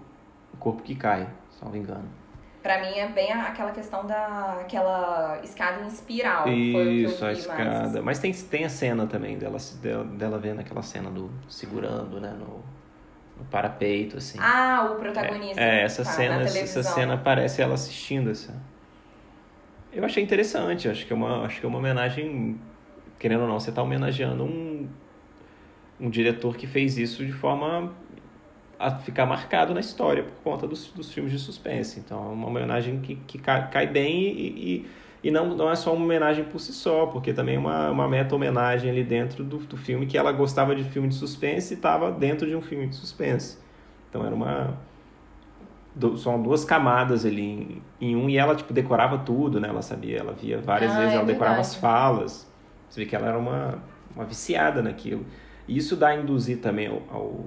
[0.54, 2.08] O Corpo que Cai, se não me engano.
[2.66, 6.48] Pra mim é bem aquela questão da aquela escada em espiral.
[6.48, 7.62] Isso, a escada.
[7.62, 8.04] mais.
[8.04, 9.58] Mas tem, tem a cena também dela,
[10.18, 12.64] dela, vendo aquela cena do segurando, né, no,
[13.38, 14.36] no parapeito, assim.
[14.40, 15.60] Ah, o protagonista.
[15.60, 18.52] É, essa tá, cena, na essa cena parece ela assistindo essa.
[19.92, 22.60] Eu achei interessante, acho que é uma, acho que é uma homenagem,
[23.16, 24.88] querendo ou não, você está homenageando um,
[26.00, 27.94] um diretor que fez isso de forma
[28.78, 31.98] a ficar marcado na história por conta dos, dos filmes de suspense.
[31.98, 34.86] Então é uma homenagem que, que cai, cai bem e, e,
[35.24, 38.08] E não, não é só uma homenagem por si só, porque também é uma, uma
[38.08, 42.12] meta-homenagem ali dentro do, do filme, que ela gostava de filme de suspense e estava
[42.12, 43.58] dentro de um filme de suspense.
[44.08, 44.74] Então era uma.
[46.18, 49.68] São duas camadas ali em, em, um, e ela, tipo, decorava tudo, né?
[49.68, 52.46] Ela sabia, ela via várias ah, vezes, é ela decorava as falas.
[52.88, 53.82] Você vê que ela era uma,
[54.14, 55.24] uma viciada naquilo.
[55.66, 57.44] E isso dá a induzir também ao, ao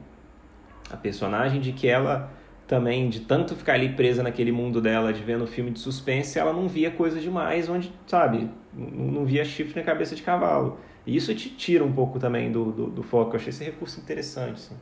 [0.91, 2.31] a personagem de que ela
[2.67, 6.53] também, de tanto ficar ali presa naquele mundo dela, de vendo filme de suspense, ela
[6.53, 10.79] não via coisa demais, onde, sabe, não via chifre na cabeça de cavalo.
[11.05, 13.31] E isso te tira um pouco também do, do, do foco.
[13.31, 14.53] Eu achei esse recurso interessante.
[14.53, 14.75] Assim.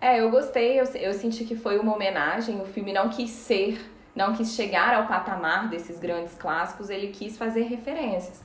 [0.00, 2.60] É, eu gostei, eu, eu senti que foi uma homenagem.
[2.60, 3.78] O filme não quis ser,
[4.14, 8.42] não quis chegar ao patamar desses grandes clássicos, ele quis fazer referências.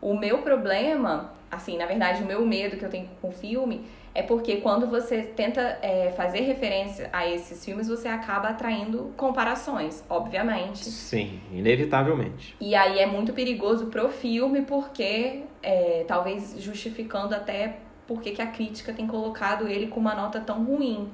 [0.00, 3.84] O meu problema, assim, na verdade, o meu medo que eu tenho com o filme
[4.18, 10.02] é porque quando você tenta é, fazer referência a esses filmes, você acaba atraindo comparações,
[10.10, 10.86] obviamente.
[10.86, 12.56] Sim, inevitavelmente.
[12.60, 17.76] E aí é muito perigoso pro filme, porque é, talvez justificando até
[18.08, 21.08] porque que a crítica tem colocado ele com uma nota tão ruim.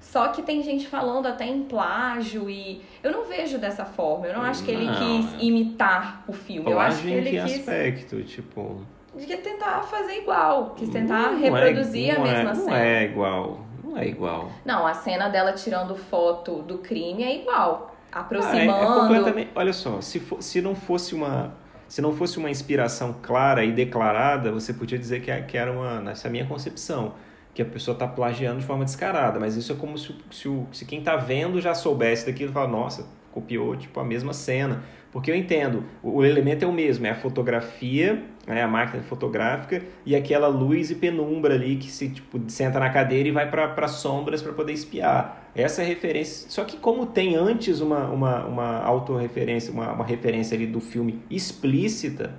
[0.00, 4.26] Só que tem gente falando até em plágio e eu não vejo dessa forma.
[4.26, 6.64] Eu não acho que ele não, quis imitar o filme.
[6.64, 8.84] Plágio eu acho que ele em que quis aspecto, tipo
[9.16, 12.70] de que tentar fazer igual, quis tentar não é reproduzir é, a mesma é, cena.
[12.70, 14.52] Não é igual, não é igual.
[14.64, 18.70] Não, a cena dela tirando foto do crime é igual, aproximando.
[18.70, 19.50] Ah, é, é completamente.
[19.54, 21.52] Olha só, se, for, se não fosse uma
[21.90, 26.00] se não fosse uma inspiração clara e declarada, você podia dizer que, que era uma,
[26.00, 27.14] nessa minha concepção,
[27.52, 29.40] que a pessoa está plagiando de forma descarada.
[29.40, 32.68] Mas isso é como se, se, se quem está vendo já soubesse daquilo e fala,
[32.68, 34.84] nossa, copiou tipo a mesma cena.
[35.10, 39.82] Porque eu entendo, o elemento é o mesmo, é a fotografia, né, a máquina fotográfica
[40.04, 43.88] e aquela luz e penumbra ali que se tipo, senta na cadeira e vai para
[43.88, 45.50] sombras para poder espiar.
[45.54, 46.50] Essa é referência.
[46.50, 51.22] Só que como tem antes uma, uma, uma autorreferência, uma, uma referência ali do filme
[51.30, 52.34] explícita,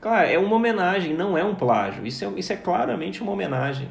[0.00, 2.06] claro, é uma homenagem, não é um plágio.
[2.06, 3.88] Isso é, isso é claramente uma homenagem.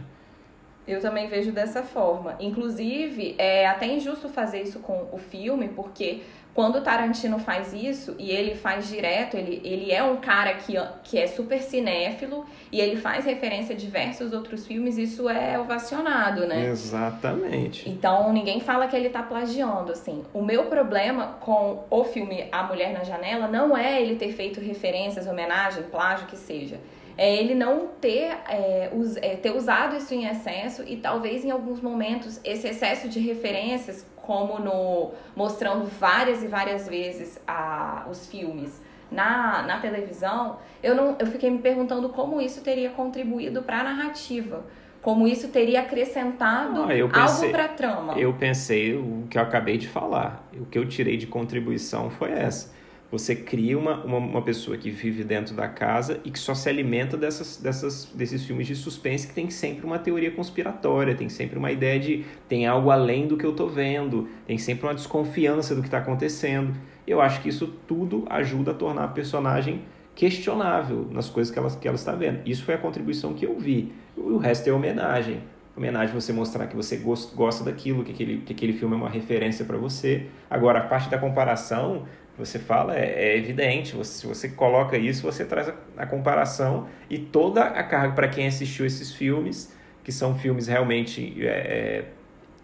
[0.89, 2.35] Eu também vejo dessa forma.
[2.39, 6.21] Inclusive, é até injusto fazer isso com o filme, porque
[6.53, 10.73] quando o Tarantino faz isso, e ele faz direto, ele, ele é um cara que,
[11.03, 16.45] que é super cinéfilo e ele faz referência a diversos outros filmes, isso é ovacionado,
[16.45, 16.65] né?
[16.65, 17.89] Exatamente.
[17.89, 20.23] Então ninguém fala que ele tá plagiando, assim.
[20.33, 24.59] O meu problema com o filme A Mulher na Janela não é ele ter feito
[24.59, 26.79] referências, homenagem, plágio, que seja
[27.19, 31.51] é ele não ter, é, us, é, ter usado isso em excesso e talvez em
[31.51, 38.27] alguns momentos esse excesso de referências, como no mostrando várias e várias vezes a, os
[38.27, 38.79] filmes
[39.11, 43.83] na, na televisão, eu, não, eu fiquei me perguntando como isso teria contribuído para a
[43.83, 44.63] narrativa
[45.01, 48.19] como isso teria acrescentado ah, pensei, algo para a trama.
[48.19, 50.45] Eu pensei o que eu acabei de falar.
[50.53, 52.69] O que eu tirei de contribuição foi essa.
[53.11, 56.69] Você cria uma, uma, uma, pessoa que vive dentro da casa e que só se
[56.69, 61.57] alimenta dessas, dessas, desses filmes de suspense que tem sempre uma teoria conspiratória, tem sempre
[61.57, 65.73] uma ideia de tem algo além do que eu estou vendo, tem sempre uma desconfiança
[65.73, 66.73] do que está acontecendo.
[67.07, 69.81] Eu acho que isso tudo ajuda a tornar a personagem
[70.13, 72.41] questionável nas coisas que ela, que ela está vendo.
[72.45, 73.91] Isso foi a contribuição que eu vi.
[74.15, 75.41] O resto é homenagem.
[75.75, 79.63] Homenagem você mostrar que você gosta daquilo, que aquele, que aquele filme é uma referência
[79.63, 80.27] para você.
[80.49, 82.05] Agora, a parte da comparação,
[82.39, 83.95] você fala é, é evidente.
[83.95, 88.29] Você, se você coloca isso, você traz a, a comparação e toda a carga para
[88.29, 92.05] quem assistiu esses filmes, que são filmes realmente é, é,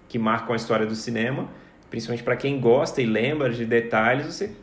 [0.07, 1.49] que marcam a história do cinema,
[1.89, 4.55] principalmente para quem gosta e lembra de detalhes, você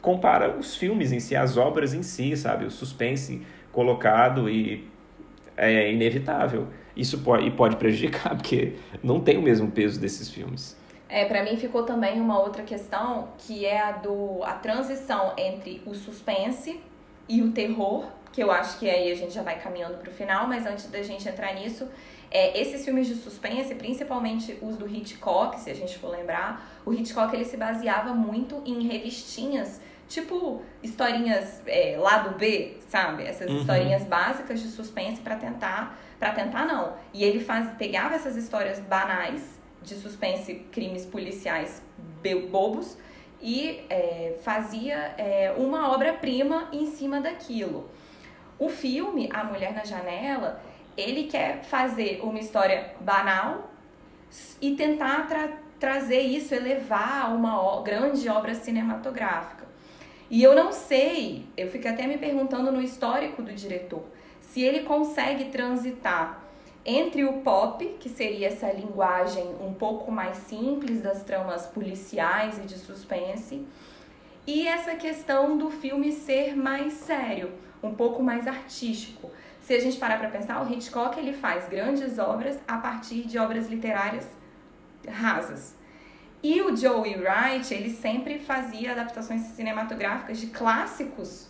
[0.00, 2.64] compara os filmes em si, as obras em si, sabe?
[2.64, 4.88] O suspense colocado e
[5.56, 6.68] é inevitável.
[6.96, 10.79] Isso pode, e pode prejudicar, porque não tem o mesmo peso desses filmes.
[11.10, 15.82] É, para mim ficou também uma outra questão que é a do a transição entre
[15.84, 16.80] o suspense
[17.28, 20.12] e o terror, que eu acho que aí a gente já vai caminhando para o
[20.12, 21.88] final, mas antes da gente entrar nisso,
[22.30, 26.92] é, esses filmes de suspense, principalmente os do Hitchcock, se a gente for lembrar, o
[26.92, 33.24] Hitchcock ele se baseava muito em revistinhas, tipo historinhas é, lado B, sabe?
[33.24, 33.58] Essas uhum.
[33.58, 36.94] historinhas básicas de suspense para tentar, para tentar não.
[37.12, 41.82] E ele faz, pegava essas histórias banais de suspense, crimes policiais
[42.50, 42.96] bobos
[43.40, 47.88] e é, fazia é, uma obra-prima em cima daquilo.
[48.58, 50.62] O filme A Mulher na Janela,
[50.96, 53.70] ele quer fazer uma história banal
[54.60, 59.66] e tentar tra trazer isso, elevar a uma grande obra cinematográfica.
[60.28, 64.04] E eu não sei, eu fico até me perguntando no histórico do diretor,
[64.42, 66.39] se ele consegue transitar
[66.84, 72.62] entre o pop, que seria essa linguagem um pouco mais simples das tramas policiais e
[72.62, 73.66] de suspense,
[74.46, 79.30] e essa questão do filme ser mais sério, um pouco mais artístico.
[79.60, 83.38] Se a gente parar para pensar, o Hitchcock ele faz grandes obras a partir de
[83.38, 84.26] obras literárias
[85.06, 85.76] rasas.
[86.42, 91.49] E o Joey Wright, ele sempre fazia adaptações cinematográficas de clássicos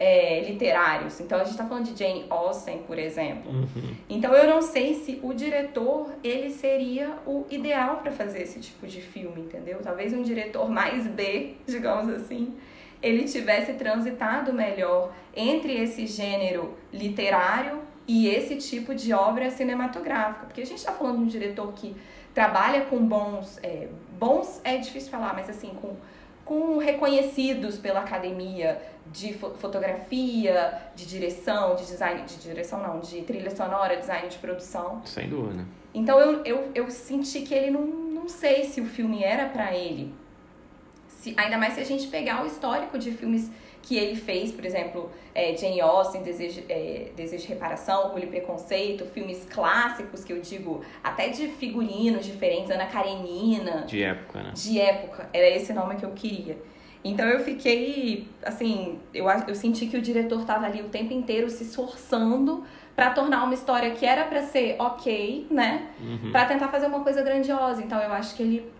[0.00, 1.20] é, literários.
[1.20, 3.52] Então a gente está falando de Jane Austen, por exemplo.
[3.52, 3.94] Uhum.
[4.08, 8.86] Então eu não sei se o diretor ele seria o ideal para fazer esse tipo
[8.86, 9.78] de filme, entendeu?
[9.82, 12.54] Talvez um diretor mais B, digamos assim,
[13.02, 20.62] ele tivesse transitado melhor entre esse gênero literário e esse tipo de obra cinematográfica, porque
[20.62, 21.94] a gente está falando de um diretor que
[22.34, 25.94] trabalha com bons, é, bons é difícil falar, mas assim com
[26.50, 28.82] com reconhecidos pela academia
[29.12, 35.00] de fotografia, de direção, de design, de direção não, de trilha sonora, design de produção.
[35.04, 35.64] Sem dúvida.
[35.94, 39.76] Então eu, eu, eu senti que ele não, não sei se o filme era para
[39.76, 40.12] ele.
[41.06, 43.48] Se, ainda mais se a gente pegar o histórico de filmes
[43.82, 48.26] que ele fez, por exemplo, é, Jane Austen, Desejo, é, Desejo de Reparação, Orgulho e
[48.26, 53.84] Preconceito, filmes clássicos que eu digo, até de figurinos diferentes, Ana Karenina.
[53.86, 54.52] De época, né?
[54.54, 56.58] De época, era esse nome que eu queria.
[57.02, 61.48] Então eu fiquei, assim, eu, eu senti que o diretor estava ali o tempo inteiro
[61.48, 62.64] se esforçando
[62.94, 65.88] para tornar uma história que era para ser ok, né?
[65.98, 66.30] Uhum.
[66.30, 67.82] Para tentar fazer uma coisa grandiosa.
[67.82, 68.70] Então eu acho que ele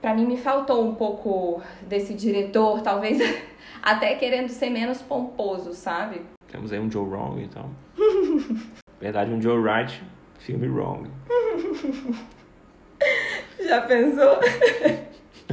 [0.00, 3.18] para mim me faltou um pouco desse diretor, talvez
[3.82, 6.22] até querendo ser menos pomposo, sabe?
[6.50, 7.70] Temos aí um Joe Wrong, então.
[9.00, 10.02] Verdade, um Joe Right,
[10.38, 11.10] filme Wrong.
[13.60, 14.38] Já pensou?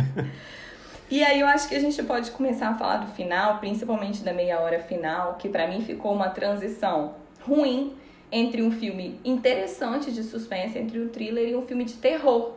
[1.09, 4.33] e aí eu acho que a gente pode começar a falar do final, principalmente da
[4.33, 7.93] meia hora final, que para mim ficou uma transição ruim
[8.31, 12.53] entre um filme interessante de suspense, entre um thriller e um filme de terror.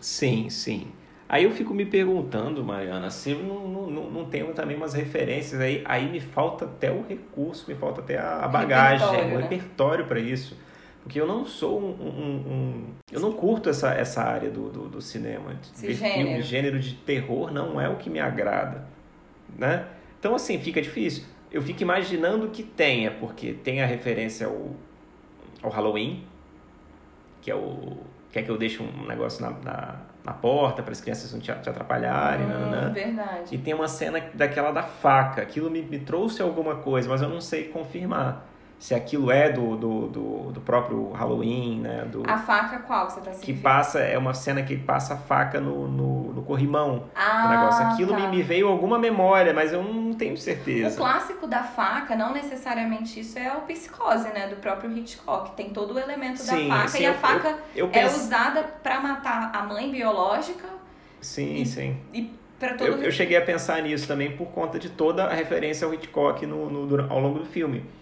[0.00, 0.90] Sim, sim.
[1.32, 5.82] Aí eu fico me perguntando, Mariana, se não, não, não tenho também umas referências aí,
[5.86, 9.40] aí me falta até o recurso, me falta até a bagagem, o né?
[9.40, 10.54] repertório para isso.
[11.02, 14.88] Porque eu não sou um, um, um, Eu não curto essa, essa área do, do,
[14.90, 15.58] do cinema.
[15.72, 16.22] Esse gênero.
[16.22, 18.86] Filme, gênero de terror não é o que me agrada.
[19.56, 19.86] Né?
[20.20, 21.24] Então, assim, fica difícil.
[21.50, 24.76] Eu fico imaginando que tenha, porque tem a referência ao,
[25.62, 26.26] ao Halloween,
[27.40, 27.96] que é o.
[28.30, 31.52] Quer que eu deixe um negócio na, na na porta para as crianças não te,
[31.52, 32.46] te atrapalharem.
[32.46, 32.90] Hum, né?
[32.94, 33.54] Verdade.
[33.54, 35.42] E tem uma cena daquela da faca.
[35.42, 38.51] Aquilo me, me trouxe alguma coisa, mas eu não sei confirmar
[38.82, 42.04] se aquilo é do, do, do, do, próprio Halloween, né?
[42.10, 45.16] Do, a faca qual que você tá Que passa, é uma cena que passa a
[45.16, 47.04] faca no, no, no corrimão.
[47.14, 47.86] Ah, negócio.
[47.86, 48.18] Aquilo tá.
[48.18, 50.96] me, me veio alguma memória, mas eu não tenho certeza.
[50.96, 54.48] O clássico da faca, não necessariamente isso é o psicose, né?
[54.48, 55.52] Do próprio Hitchcock.
[55.52, 58.64] Tem todo o elemento sim, da faca sim, e a faca eu, eu é usada
[58.82, 60.66] para matar a mãe biológica.
[61.20, 61.96] Sim, e, sim.
[62.12, 62.34] E
[62.80, 66.44] eu, eu cheguei a pensar nisso também por conta de toda a referência ao Hitchcock
[66.46, 68.01] no, no, ao longo do filme.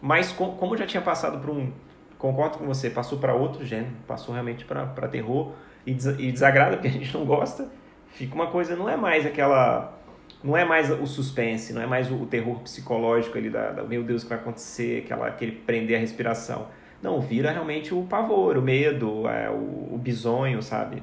[0.00, 1.72] Mas com, como já tinha passado para um.
[2.18, 5.52] Concordo com você, passou para outro gênero, passou realmente para terror
[5.86, 7.68] e, des, e desagrada, porque a gente não gosta.
[8.08, 9.98] Fica uma coisa, não é mais aquela.
[10.42, 13.82] Não é mais o suspense, não é mais o, o terror psicológico ali da, da,
[13.82, 16.68] meu Deus, o que vai acontecer, aquela, aquele prender a respiração.
[17.02, 21.02] Não, vira realmente o pavor, o medo, é, o, o bisonho, sabe?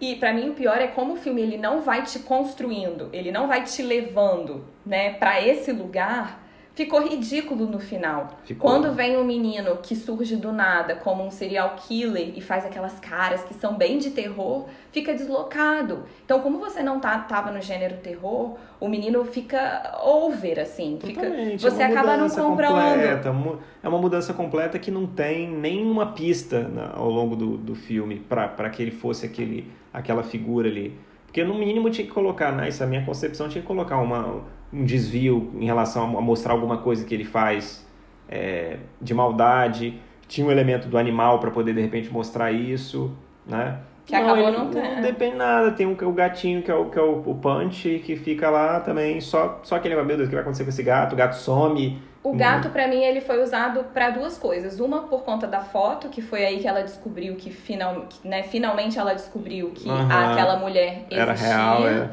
[0.00, 3.30] E para mim o pior é como o filme ele não vai te construindo, ele
[3.30, 6.39] não vai te levando, né, para esse lugar
[6.80, 8.38] ficou ridículo no final.
[8.42, 8.70] Ficou.
[8.70, 12.98] Quando vem um menino que surge do nada como um serial killer e faz aquelas
[12.98, 16.04] caras que são bem de terror, fica deslocado.
[16.24, 20.98] Então, como você não tá, tava no gênero terror, o menino fica over, assim.
[21.02, 22.94] Fica, é você é acaba não comprando.
[22.94, 23.34] Completa,
[23.82, 28.20] é uma mudança completa que não tem nenhuma pista na, ao longo do, do filme
[28.20, 30.98] para que ele fosse aquele, aquela figura ali.
[31.26, 32.70] Porque no mínimo tinha que colocar, né?
[32.70, 36.52] Isso é a minha concepção, tinha que colocar uma um desvio em relação a mostrar
[36.52, 37.86] alguma coisa que ele faz
[38.28, 40.00] é, de maldade.
[40.28, 43.12] Tinha um elemento do animal para poder de repente mostrar isso,
[43.46, 43.80] né?
[44.06, 44.94] Que não, acabou não tendo.
[44.94, 45.72] Não depende nada.
[45.72, 48.80] Tem um, o gatinho que é o, que é o, o Punch, que fica lá
[48.80, 49.20] também.
[49.20, 51.12] Só, só aquele, meu Deus, o que vai acontecer com esse gato?
[51.12, 52.00] O gato some.
[52.22, 54.78] O gato, para mim, ele foi usado para duas coisas.
[54.78, 58.42] Uma, por conta da foto, que foi aí que ela descobriu que, final, que, né,
[58.42, 60.06] finalmente ela descobriu que uhum.
[60.06, 61.18] aquela mulher existia.
[61.18, 62.10] Era real, é.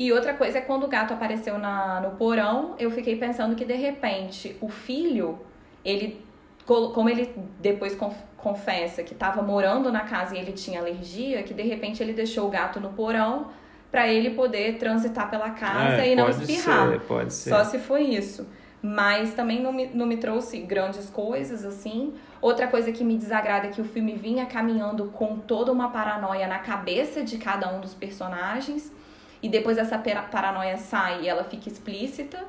[0.00, 3.66] E outra coisa é quando o gato apareceu na, no porão, eu fiquei pensando que
[3.66, 5.38] de repente o filho,
[5.84, 6.24] ele,
[6.64, 7.94] como ele depois
[8.38, 12.48] confessa que estava morando na casa e ele tinha alergia, que de repente ele deixou
[12.48, 13.48] o gato no porão
[13.90, 16.92] para ele poder transitar pela casa é, e não espirrar.
[16.92, 17.50] Ser, pode ser.
[17.50, 18.48] Só se foi isso.
[18.80, 22.14] Mas também não me, não me trouxe grandes coisas assim.
[22.40, 26.46] Outra coisa que me desagrada é que o filme vinha caminhando com toda uma paranoia
[26.46, 28.98] na cabeça de cada um dos personagens
[29.42, 32.44] e depois essa paranoia sai e ela fica explícita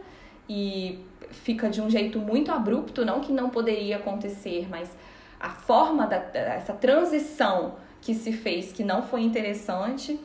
[0.47, 4.89] e fica de um jeito muito abrupto, não que não poderia acontecer, mas
[5.39, 10.19] a forma da, essa transição que se fez que não foi interessante.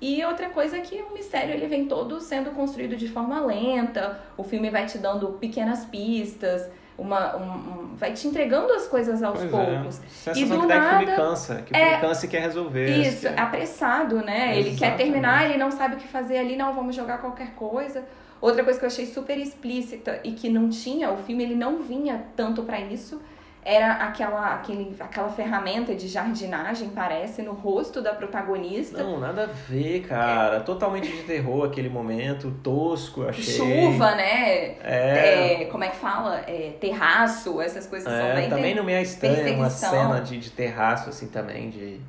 [0.00, 4.20] E outra coisa é que o mistério ele vem todo sendo construído de forma lenta.
[4.36, 6.68] O filme vai te dando pequenas pistas,
[7.02, 9.76] uma, um, vai te entregando as coisas aos pois é.
[9.76, 10.00] poucos.
[10.26, 10.38] É.
[10.38, 12.86] E do nada, que filme cansa, que o filme é, cansa e quer resolver.
[12.96, 13.38] Isso, é.
[13.38, 14.36] apressado, né?
[14.36, 14.68] Exatamente.
[14.68, 18.04] Ele quer terminar, ele não sabe o que fazer ali, não, vamos jogar qualquer coisa.
[18.40, 21.82] Outra coisa que eu achei super explícita e que não tinha, o filme ele não
[21.82, 23.20] vinha tanto para isso,
[23.64, 29.04] era aquela, aquele, aquela ferramenta de jardinagem, parece, no rosto da protagonista.
[29.04, 30.56] Não, nada a ver, cara.
[30.56, 30.60] É.
[30.60, 33.54] Totalmente de terror aquele momento, tosco, achei.
[33.54, 34.76] Chuva, né?
[34.82, 35.62] É.
[35.62, 36.40] é como é que fala?
[36.40, 40.38] É, terraço, essas coisas é, são bem Também não me é estranho uma cena de,
[40.38, 42.00] de terraço, assim, também, de...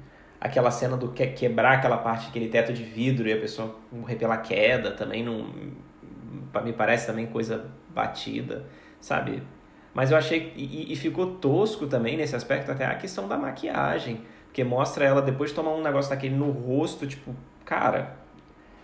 [0.42, 4.16] Aquela cena do que, quebrar aquela parte, aquele teto de vidro e a pessoa morrer
[4.16, 5.48] pela queda, também não...
[6.64, 8.66] Me parece também coisa batida,
[9.00, 9.42] sabe?
[9.94, 10.52] Mas eu achei.
[10.56, 14.22] E, e, ficou tosco também nesse aspecto, até a questão da maquiagem.
[14.46, 18.24] Porque mostra ela depois de tomar um negócio daquele no rosto, tipo, cara.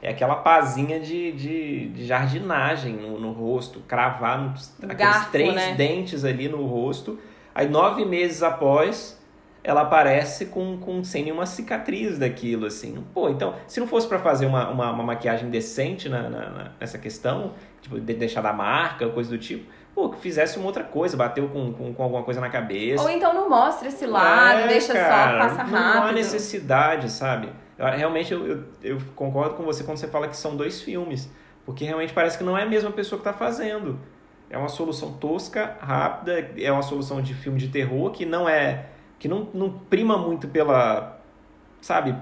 [0.01, 5.73] É aquela pazinha de, de, de jardinagem no, no rosto, cravar nos, aqueles três né?
[5.75, 7.19] dentes ali no rosto.
[7.53, 9.19] Aí, nove meses após,
[9.61, 13.03] ela aparece com, com sem nenhuma cicatriz daquilo, assim.
[13.13, 16.97] Pô, então, se não fosse para fazer uma, uma, uma, maquiagem decente na, na, nessa
[16.97, 21.17] questão, tipo, de deixar da marca, coisa do tipo, pô, que fizesse uma outra coisa,
[21.17, 23.03] bateu com, com, com, alguma coisa na cabeça.
[23.03, 25.95] Ou então não mostra esse lado, é, deixa cara, só, passa rápido.
[25.95, 27.49] Não há necessidade, sabe?
[27.77, 31.29] Eu, realmente eu, eu, eu, concordo com você quando você fala que são dois filmes,
[31.65, 33.99] porque realmente parece que não é a mesma pessoa que está fazendo.
[34.49, 38.87] É uma solução tosca, rápida, é uma solução de filme de terror que não é.
[39.19, 41.19] que não, não prima muito pela.
[41.81, 42.15] sabe?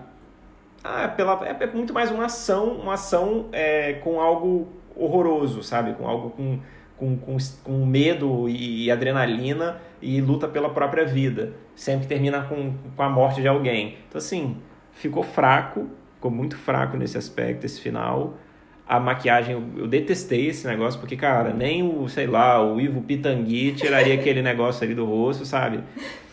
[0.83, 5.93] Ah, pela, é, é muito mais uma ação, uma ação é, com algo horroroso, sabe?
[5.93, 6.59] Com algo com
[6.97, 11.53] com, com, com medo e adrenalina e luta pela própria vida.
[11.75, 13.97] Sempre termina com, com a morte de alguém.
[14.07, 14.57] Então, assim,
[14.91, 18.35] ficou fraco, ficou muito fraco nesse aspecto, esse final.
[18.87, 23.01] A maquiagem, eu, eu detestei esse negócio, porque, cara, nem o, sei lá, o Ivo
[23.01, 25.81] Pitangui tiraria aquele negócio ali do rosto, sabe?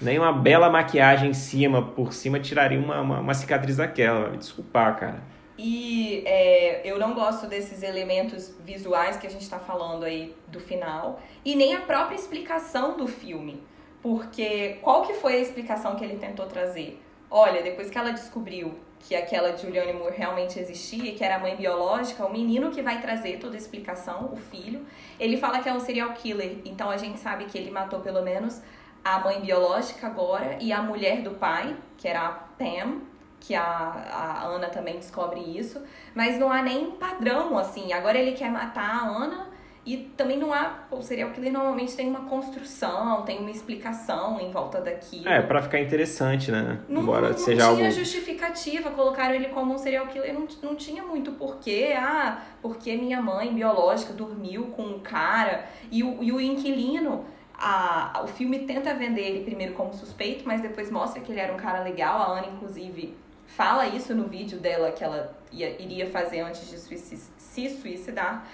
[0.01, 4.31] Nem uma bela maquiagem em cima, por cima, tiraria uma, uma, uma cicatriz daquela.
[4.31, 5.34] Me desculpar, cara.
[5.57, 10.59] E é, eu não gosto desses elementos visuais que a gente está falando aí do
[10.59, 11.21] final.
[11.45, 13.63] E nem a própria explicação do filme.
[14.03, 17.01] Porque qual que foi a explicação que ele tentou trazer?
[17.31, 21.57] Olha, depois que ela descobriu que aquela Julianne Moore realmente existia, que era a mãe
[21.57, 24.85] biológica, o menino que vai trazer toda a explicação, o filho,
[25.21, 26.59] ele fala que é um serial killer.
[26.65, 28.61] Então a gente sabe que ele matou pelo menos
[29.05, 33.03] a mãe biológica agora e a mulher do pai, que era a Pam,
[33.47, 35.81] que a, a Ana também descobre isso,
[36.15, 37.93] mas não há nem padrão, assim.
[37.93, 40.85] Agora ele quer matar a Ana e também não há.
[40.91, 45.29] O serial killer normalmente tem uma construção, tem uma explicação em volta daquilo.
[45.29, 46.81] É, para ficar interessante, né?
[46.89, 47.99] Não, Embora não, seja não tinha algo...
[47.99, 51.95] justificativa, colocaram ele como um serial killer, não, não tinha muito porquê.
[51.97, 57.27] Ah, porque minha mãe biológica dormiu com um cara e o, e o inquilino.
[57.57, 61.53] A, o filme tenta vender ele primeiro como suspeito, mas depois mostra que ele era
[61.53, 62.21] um cara legal.
[62.21, 63.15] A Ana, inclusive,
[63.47, 68.47] fala isso no vídeo dela que ela ia, iria fazer antes de se suicidar.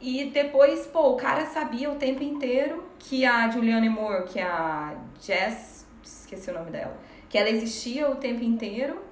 [0.00, 4.44] E depois, pô, o cara sabia o tempo inteiro que a Julianne Moore, que é
[4.44, 6.96] a Jess, esqueci o nome dela,
[7.28, 9.02] que ela existia o tempo inteiro.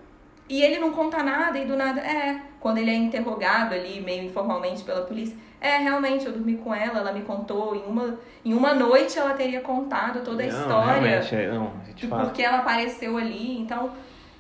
[0.48, 4.24] E ele não conta nada e do nada, é, quando ele é interrogado ali meio
[4.24, 8.52] informalmente pela polícia, é, realmente, eu dormi com ela, ela me contou, em uma, em
[8.52, 11.08] uma noite ela teria contado toda a não, história.
[11.08, 13.92] É, não, de porque ela apareceu ali, então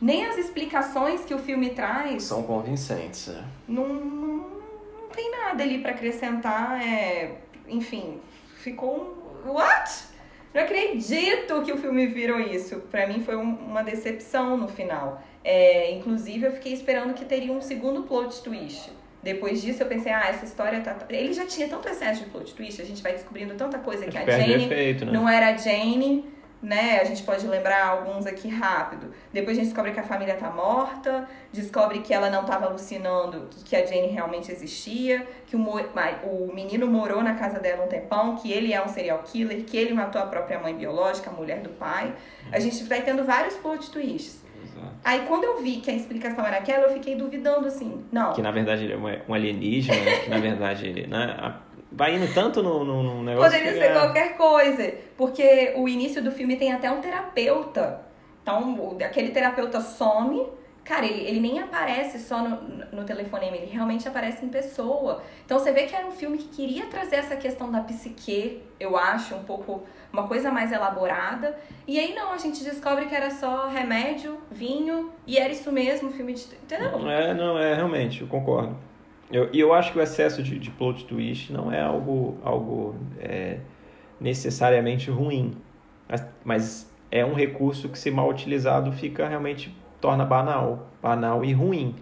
[0.02, 3.28] nem as explicações que o filme traz são convincentes.
[3.28, 3.44] Né?
[3.68, 4.36] Não, não,
[5.00, 6.82] não tem nada ali para acrescentar.
[6.84, 7.36] É,
[7.68, 8.18] enfim,
[8.56, 9.52] ficou um.
[9.52, 10.12] What?
[10.52, 12.80] Não acredito que o filme virou isso.
[12.90, 15.22] Para mim foi um, uma decepção no final.
[15.44, 18.90] É, inclusive, eu fiquei esperando que teria um segundo plot twist.
[19.22, 20.96] Depois disso, eu pensei, ah, essa história tá.
[21.10, 24.18] Ele já tinha tanto excesso de plot twist, a gente vai descobrindo tanta coisa que
[24.18, 25.12] a Jane efeito, né?
[25.12, 26.24] não era a Jane
[26.62, 27.00] né?
[27.00, 29.12] A gente pode lembrar alguns aqui rápido.
[29.32, 33.48] Depois a gente descobre que a família tá morta, descobre que ela não estava alucinando,
[33.64, 38.36] que a Jane realmente existia, que o, o menino morou na casa dela um tempão,
[38.36, 41.60] que ele é um serial killer, que ele matou a própria mãe biológica, a mulher
[41.60, 42.14] do pai.
[42.52, 44.42] A gente vai tendo vários plot twists.
[45.04, 48.32] Aí quando eu vi que a explicação era aquela, eu fiquei duvidando assim, não.
[48.32, 51.56] Que na verdade ele é um alienígena, que na verdade ele, né?
[51.92, 53.50] Vai indo tanto no, no, no negócio.
[53.50, 53.92] Poderia ser é...
[53.92, 54.94] qualquer coisa.
[55.16, 58.00] Porque o início do filme tem até um terapeuta.
[58.42, 60.46] Então, aquele terapeuta some
[60.84, 62.60] Cara, ele, ele nem aparece só no,
[62.92, 65.22] no telefonema, ele realmente aparece em pessoa.
[65.44, 68.96] Então você vê que era um filme que queria trazer essa questão da psique, eu
[68.96, 71.56] acho, um pouco, uma coisa mais elaborada.
[71.86, 76.10] E aí não, a gente descobre que era só remédio, vinho, e era isso mesmo,
[76.10, 76.42] filme de.
[76.42, 77.08] Entendeu?
[77.08, 78.76] É, não, é, realmente, eu concordo.
[79.32, 82.94] E eu, eu acho que o excesso de, de plot twist não é algo, algo
[83.18, 83.58] é,
[84.20, 85.56] necessariamente ruim.
[86.06, 91.52] Mas, mas é um recurso que, se mal utilizado, fica realmente torna banal, banal e
[91.52, 91.94] ruim.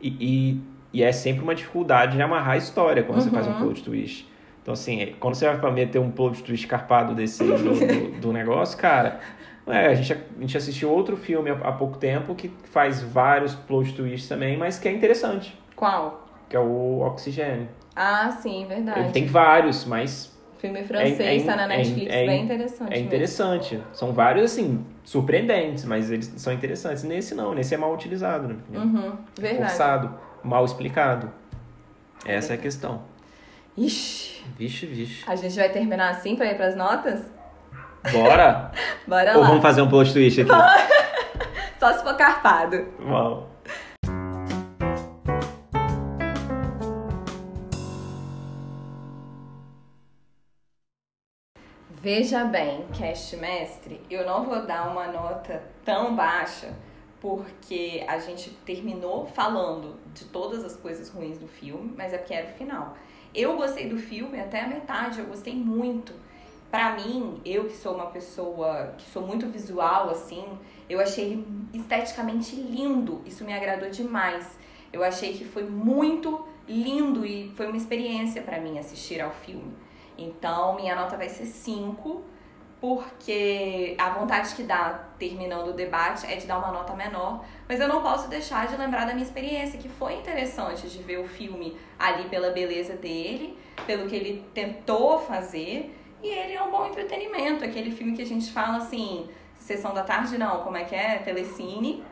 [0.00, 0.60] E, e,
[0.92, 3.24] e é sempre uma dificuldade de amarrar a história quando uhum.
[3.24, 3.60] você faz um uhum.
[3.60, 4.26] plot twist.
[4.62, 8.78] Então, assim, quando você vai meter um plot twist escarpado desse do, do, do negócio,
[8.78, 9.20] cara,
[9.66, 13.54] é, a, gente, a gente assistiu outro filme há, há pouco tempo que faz vários
[13.54, 15.58] plot twists também, mas que é interessante.
[15.76, 16.19] Qual?
[16.50, 17.68] Que é o Oxigênio.
[17.96, 19.00] Ah, sim, verdade.
[19.00, 22.92] Ele tem vários, mas Filme francês, é, é, tá na Netflix, é, bem interessante.
[22.92, 23.74] É interessante.
[23.76, 23.90] Mesmo.
[23.94, 27.02] São vários, assim, surpreendentes, mas eles são interessantes.
[27.02, 28.56] Nesse não, nesse é mal utilizado, né?
[28.74, 29.70] Uhum, verdade.
[29.70, 31.32] Forçado, mal explicado.
[32.26, 33.00] Essa é, é a questão.
[33.74, 34.44] Ixi.
[34.58, 35.24] Vixe, vixe.
[35.26, 37.22] A gente vai terminar assim pra ir pras notas?
[38.12, 38.70] Bora!
[39.08, 39.46] Bora Ou lá.
[39.48, 40.50] vamos fazer um plot twist aqui?
[41.80, 42.86] Só se for carpado.
[42.98, 43.49] Vamos.
[52.02, 56.74] Veja bem, cast mestre, eu não vou dar uma nota tão baixa
[57.20, 62.32] porque a gente terminou falando de todas as coisas ruins do filme, mas é porque
[62.32, 62.96] era o final.
[63.34, 66.14] Eu gostei do filme até a metade, eu gostei muito.
[66.70, 70.46] Para mim, eu que sou uma pessoa que sou muito visual assim,
[70.88, 73.20] eu achei ele esteticamente lindo.
[73.26, 74.58] Isso me agradou demais.
[74.90, 79.89] Eu achei que foi muito lindo e foi uma experiência para mim assistir ao filme.
[80.22, 82.22] Então, minha nota vai ser 5,
[82.80, 87.80] porque a vontade que dá terminando o debate é de dar uma nota menor, mas
[87.80, 91.28] eu não posso deixar de lembrar da minha experiência, que foi interessante de ver o
[91.28, 96.86] filme ali pela beleza dele, pelo que ele tentou fazer, e ele é um bom
[96.86, 100.94] entretenimento, aquele filme que a gente fala assim, sessão da tarde não, como é que
[100.94, 101.18] é?
[101.18, 102.02] Telecine,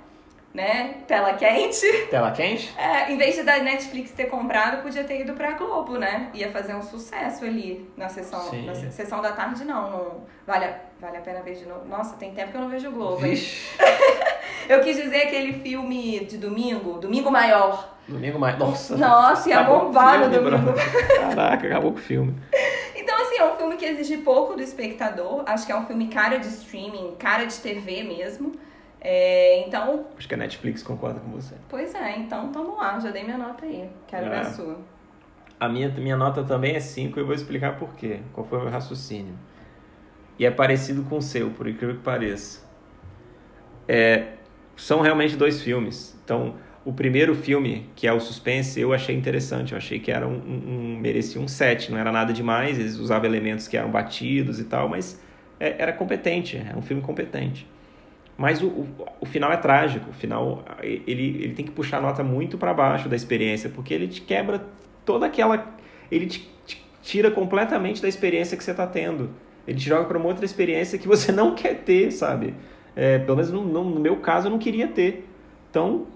[0.58, 0.94] né?
[1.06, 1.86] Tela quente.
[2.10, 2.74] Tela quente?
[2.76, 6.30] É, em vez de da Netflix ter comprado, podia ter ido pra Globo, né?
[6.34, 9.88] Ia fazer um sucesso ali na sessão, na sessão da tarde, não.
[9.88, 11.86] não vale, a, vale a pena ver de novo.
[11.86, 13.18] Nossa, tem tempo que eu não vejo o Globo.
[13.18, 13.78] Vixe.
[14.68, 17.96] eu quis dizer aquele filme de domingo, Domingo Maior.
[18.08, 18.58] Domingo Maior.
[18.58, 18.96] Nossa.
[18.96, 20.74] Nossa, ia bombar no domingo.
[21.20, 22.34] Caraca, acabou com o filme.
[23.00, 25.42] Então, assim, é um filme que exige pouco do espectador.
[25.46, 28.52] Acho que é um filme cara de streaming, cara de TV mesmo.
[29.00, 30.06] É, então.
[30.16, 31.54] Acho que a Netflix concorda com você.
[31.68, 33.88] Pois é, então tamo lá, já dei minha nota aí.
[34.06, 34.30] Quero é.
[34.30, 34.78] ver a sua.
[35.60, 38.20] A minha, minha nota também é 5 e eu vou explicar por quê.
[38.32, 39.34] Qual foi o meu raciocínio.
[40.38, 42.64] E é parecido com o seu, por incrível que pareça.
[43.88, 44.34] É,
[44.76, 46.16] são realmente dois filmes.
[46.24, 49.72] Então, o primeiro filme, que é o Suspense, eu achei interessante.
[49.72, 51.90] Eu achei que era um, um, um merecia um 7.
[51.90, 55.20] Não era nada demais, eles usavam elementos que eram batidos e tal, mas
[55.58, 56.56] é, era competente.
[56.56, 57.66] É um filme competente.
[58.38, 58.88] Mas o, o,
[59.22, 60.10] o, final é trágico.
[60.10, 63.92] O final, ele, ele tem que puxar a nota muito para baixo da experiência, porque
[63.92, 64.64] ele te quebra
[65.04, 65.74] toda aquela.
[66.08, 69.30] Ele te, te tira completamente da experiência que você está tendo.
[69.66, 72.54] Ele te joga para uma outra experiência que você não quer ter, sabe?
[72.94, 75.28] É, pelo menos no, no, no meu caso, eu não queria ter.
[75.68, 76.06] Então,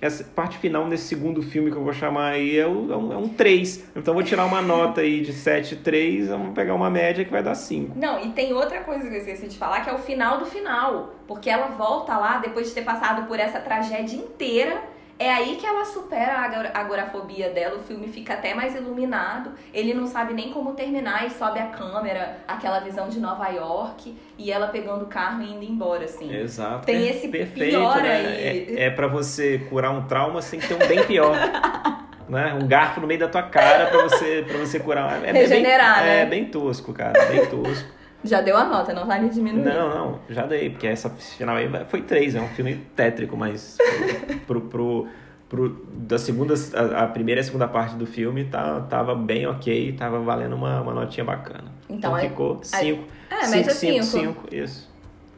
[0.00, 3.16] essa parte final nesse segundo filme que eu vou chamar aí é, é, um, é
[3.16, 3.90] um 3.
[3.96, 7.42] Então vou tirar uma nota aí de 7, 3, vamos pegar uma média que vai
[7.42, 7.98] dar 5.
[7.98, 10.46] Não, e tem outra coisa que eu esqueci de falar, que é o final do
[10.46, 11.14] final.
[11.26, 14.82] Porque ela volta lá depois de ter passado por essa tragédia inteira
[15.18, 16.34] é aí que ela supera
[16.72, 19.50] a agorafobia dela, o filme fica até mais iluminado.
[19.74, 24.16] Ele não sabe nem como terminar e sobe a câmera, aquela visão de Nova York
[24.38, 26.32] e ela pegando o carro e indo embora, assim.
[26.32, 26.86] Exato.
[26.86, 28.16] Tem é, esse perfeito, pior né?
[28.16, 28.76] aí.
[28.76, 31.36] É, é para você curar um trauma sem ter um bem pior.
[32.28, 32.54] né?
[32.54, 35.24] Um garfo no meio da tua cara para você para você curar.
[35.24, 36.20] É, Regenerar, bem, né?
[36.20, 37.97] É bem tosco, cara, bem tosco.
[38.24, 39.64] Já deu a nota, não vale diminuir.
[39.64, 43.78] Não, não, já dei, porque essa final aí foi três, é um filme tétrico, mas
[44.46, 45.06] pro, pro,
[45.48, 49.46] pro, da segunda, a, a, primeira e a segunda parte do filme tá, tava bem
[49.46, 51.72] ok, tava valendo uma, uma notinha bacana.
[51.88, 53.04] Então, então ficou cinco.
[53.30, 54.90] É, média cinco, cinco, isso.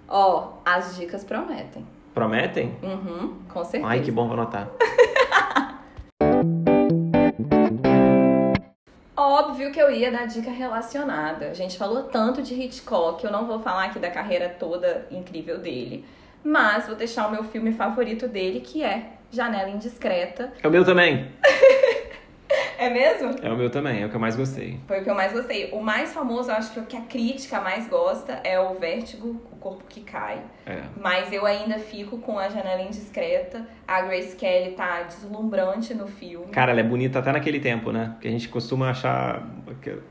[0.09, 1.87] Ó, as dicas prometem.
[2.15, 2.77] Prometem?
[2.83, 3.87] Uhum, com certeza.
[3.87, 4.69] Ai, que bom, vou anotar.
[9.23, 11.51] Óbvio que eu ia dar dica relacionada.
[11.51, 15.59] A gente falou tanto de Hitchcock, eu não vou falar aqui da carreira toda incrível
[15.59, 16.07] dele,
[16.43, 20.55] mas vou deixar o meu filme favorito dele, que é Janela Indiscreta.
[20.63, 21.31] É o meu também.
[22.81, 23.37] É mesmo?
[23.43, 24.81] É o meu também, é o que eu mais gostei.
[24.89, 25.71] Foi o que eu mais gostei.
[25.71, 29.39] O mais famoso, eu acho que o que a crítica mais gosta é o Vértigo,
[29.53, 30.41] o corpo que cai.
[30.65, 30.85] É.
[30.97, 33.69] Mas eu ainda fico com a janela indiscreta.
[33.87, 36.47] A Grace Kelly tá deslumbrante no filme.
[36.47, 38.13] Cara, ela é bonita até naquele tempo, né?
[38.15, 39.47] Porque a gente costuma achar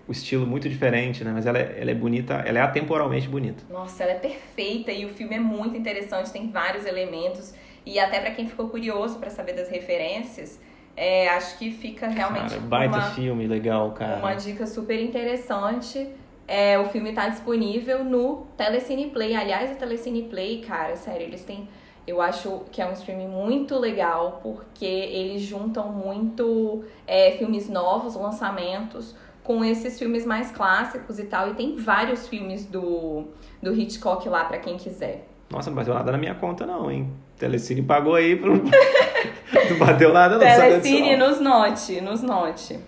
[0.08, 1.32] o estilo muito diferente, né?
[1.34, 3.64] Mas ela é, ela é bonita, ela é atemporalmente bonita.
[3.68, 7.52] Nossa, ela é perfeita e o filme é muito interessante, tem vários elementos.
[7.84, 10.62] E até para quem ficou curioso para saber das referências,
[11.02, 12.50] é, acho que fica realmente.
[12.50, 14.18] Cara, baita uma, filme, legal, cara.
[14.18, 16.10] Uma dica super interessante.
[16.46, 19.34] É, o filme tá disponível no Telecine Play.
[19.34, 21.70] Aliás, o Telecine Play, cara, sério, eles têm.
[22.06, 28.16] Eu acho que é um streaming muito legal porque eles juntam muito é, filmes novos,
[28.16, 31.52] lançamentos, com esses filmes mais clássicos e tal.
[31.52, 33.24] E tem vários filmes do,
[33.64, 35.30] do Hitchcock lá para quem quiser.
[35.50, 37.10] Nossa, não bateu nada na minha conta, não, hein?
[37.38, 38.62] Telecine pagou aí pro.
[39.70, 40.42] não bateu nada, não.
[40.42, 42.80] Telecine nos note, nos note.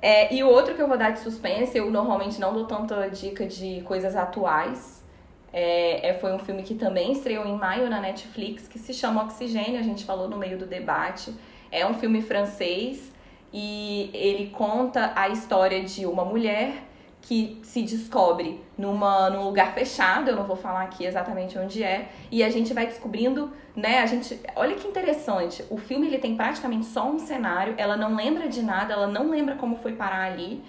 [0.00, 3.08] É, e o outro que eu vou dar de suspense, eu normalmente não dou tanta
[3.08, 5.04] dica de coisas atuais.
[5.52, 9.24] É, é, foi um filme que também estreou em maio na Netflix, que se chama
[9.24, 11.34] Oxigênio, a gente falou no meio do debate.
[11.72, 13.12] É um filme francês
[13.52, 16.85] e ele conta a história de uma mulher
[17.26, 22.08] que se descobre numa, num lugar fechado, eu não vou falar aqui exatamente onde é,
[22.30, 26.36] e a gente vai descobrindo, né, a gente, olha que interessante, o filme ele tem
[26.36, 30.30] praticamente só um cenário, ela não lembra de nada, ela não lembra como foi parar
[30.30, 30.62] ali,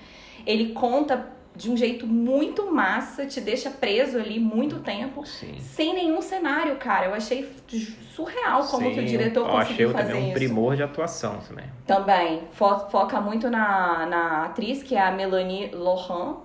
[0.47, 5.55] ele conta de um jeito muito massa, te deixa preso ali muito tempo, Sim.
[5.59, 7.07] sem nenhum cenário, cara.
[7.07, 7.51] Eu achei
[8.13, 10.33] surreal como Sim, que o diretor eu conseguiu achei fazer também um isso.
[10.35, 11.65] primor de atuação também.
[11.87, 12.43] Também.
[12.51, 16.37] Fo- Foca muito na, na atriz, que é a Melanie Lohan.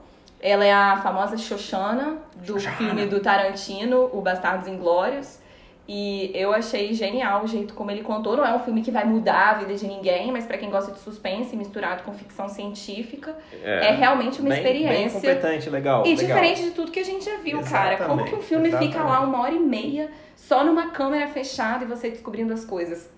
[0.43, 2.77] Ela é a famosa Xoxana do Xoxana.
[2.77, 5.41] filme do Tarantino, O Bastardos Inglórios.
[5.89, 8.37] E eu achei genial o jeito como ele contou.
[8.37, 10.93] Não é um filme que vai mudar a vida de ninguém, mas pra quem gosta
[10.93, 15.21] de suspense misturado com ficção científica, é, realmente uma bem, Bem experiência.
[15.21, 16.07] competente, legal.
[16.07, 16.25] E legal.
[16.27, 17.97] diferente de tudo que a gente já viu, cara.
[17.97, 19.11] Como que um filme fica exatamente.
[19.11, 23.11] lá uma hora e meia só numa câmera fechada e você descobrindo as coisas?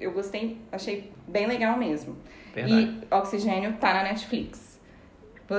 [0.00, 2.16] Eu gostei, achei bem legal mesmo.
[2.54, 3.00] Verdade.
[3.10, 4.61] E Oxigênio tá na Netflix.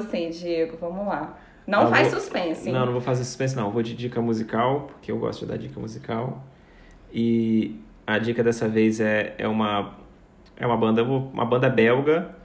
[0.01, 1.37] Você, Diego, vamos lá.
[1.65, 2.67] Não Eu faz vou- suspense.
[2.67, 2.73] hein?
[2.73, 3.69] Não, não vou fazer suspense, não.
[3.71, 6.43] Vou de dica musical, porque eu gosto de dar dica musical.
[7.13, 9.93] E a dica dessa vez é, é uma
[10.57, 12.35] é uma banda uma banda belga,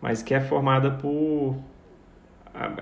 [0.00, 1.56] mas que é formada por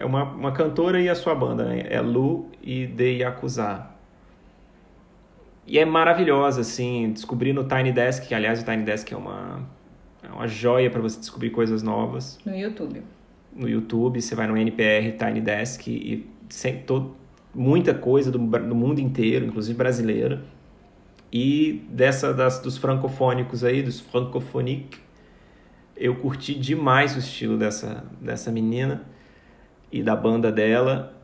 [0.01, 1.85] é uma, uma cantora e a sua banda, né?
[1.89, 3.87] É Lu e The Yakuza.
[5.67, 9.63] E é maravilhosa, assim, descobrir no Tiny Desk, que aliás o Tiny Desk é uma,
[10.23, 13.03] é uma joia para você descobrir coisas novas No YouTube.
[13.55, 17.17] No YouTube, você vai no NPR Tiny Desk e sem todo,
[17.55, 20.43] muita coisa do, do mundo inteiro, inclusive brasileira.
[21.33, 25.01] E dessa das, dos francofônicos aí, dos francophoniques,
[25.97, 29.05] eu curti demais o estilo dessa, dessa menina
[29.91, 31.15] e da banda dela.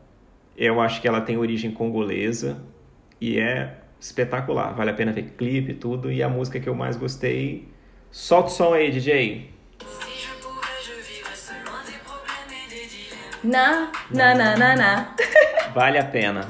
[0.57, 2.61] Eu acho que ela tem origem congolesa
[3.19, 4.73] e é espetacular.
[4.73, 6.11] Vale a pena ver clipe e tudo.
[6.11, 7.67] E a música que eu mais gostei.
[8.09, 9.49] Solta o som aí, DJ.
[13.43, 15.07] Na, na, na, na, na.
[15.73, 16.47] Vale a pena.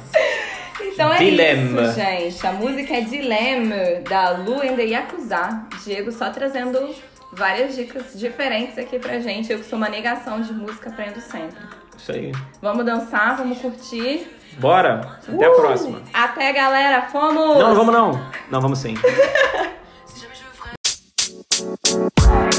[0.81, 1.83] Então é Dilema.
[1.83, 2.47] isso, gente.
[2.47, 3.75] A música é Dilema,
[4.09, 5.61] da Lu and the Yakuza.
[5.85, 6.93] Diego só trazendo
[7.31, 9.51] várias dicas diferentes aqui pra gente.
[9.51, 11.57] Eu que sou uma negação de música, aprendo sempre.
[11.97, 12.31] Isso aí.
[12.61, 14.27] Vamos dançar, vamos curtir.
[14.57, 15.17] Bora!
[15.27, 15.55] Até a Uh!
[15.55, 16.01] próxima.
[16.13, 17.03] Até, galera.
[17.03, 17.57] Fomos!
[17.57, 18.31] Não, não vamos não.
[18.49, 18.95] Não, vamos sim.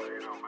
[0.00, 0.39] You know,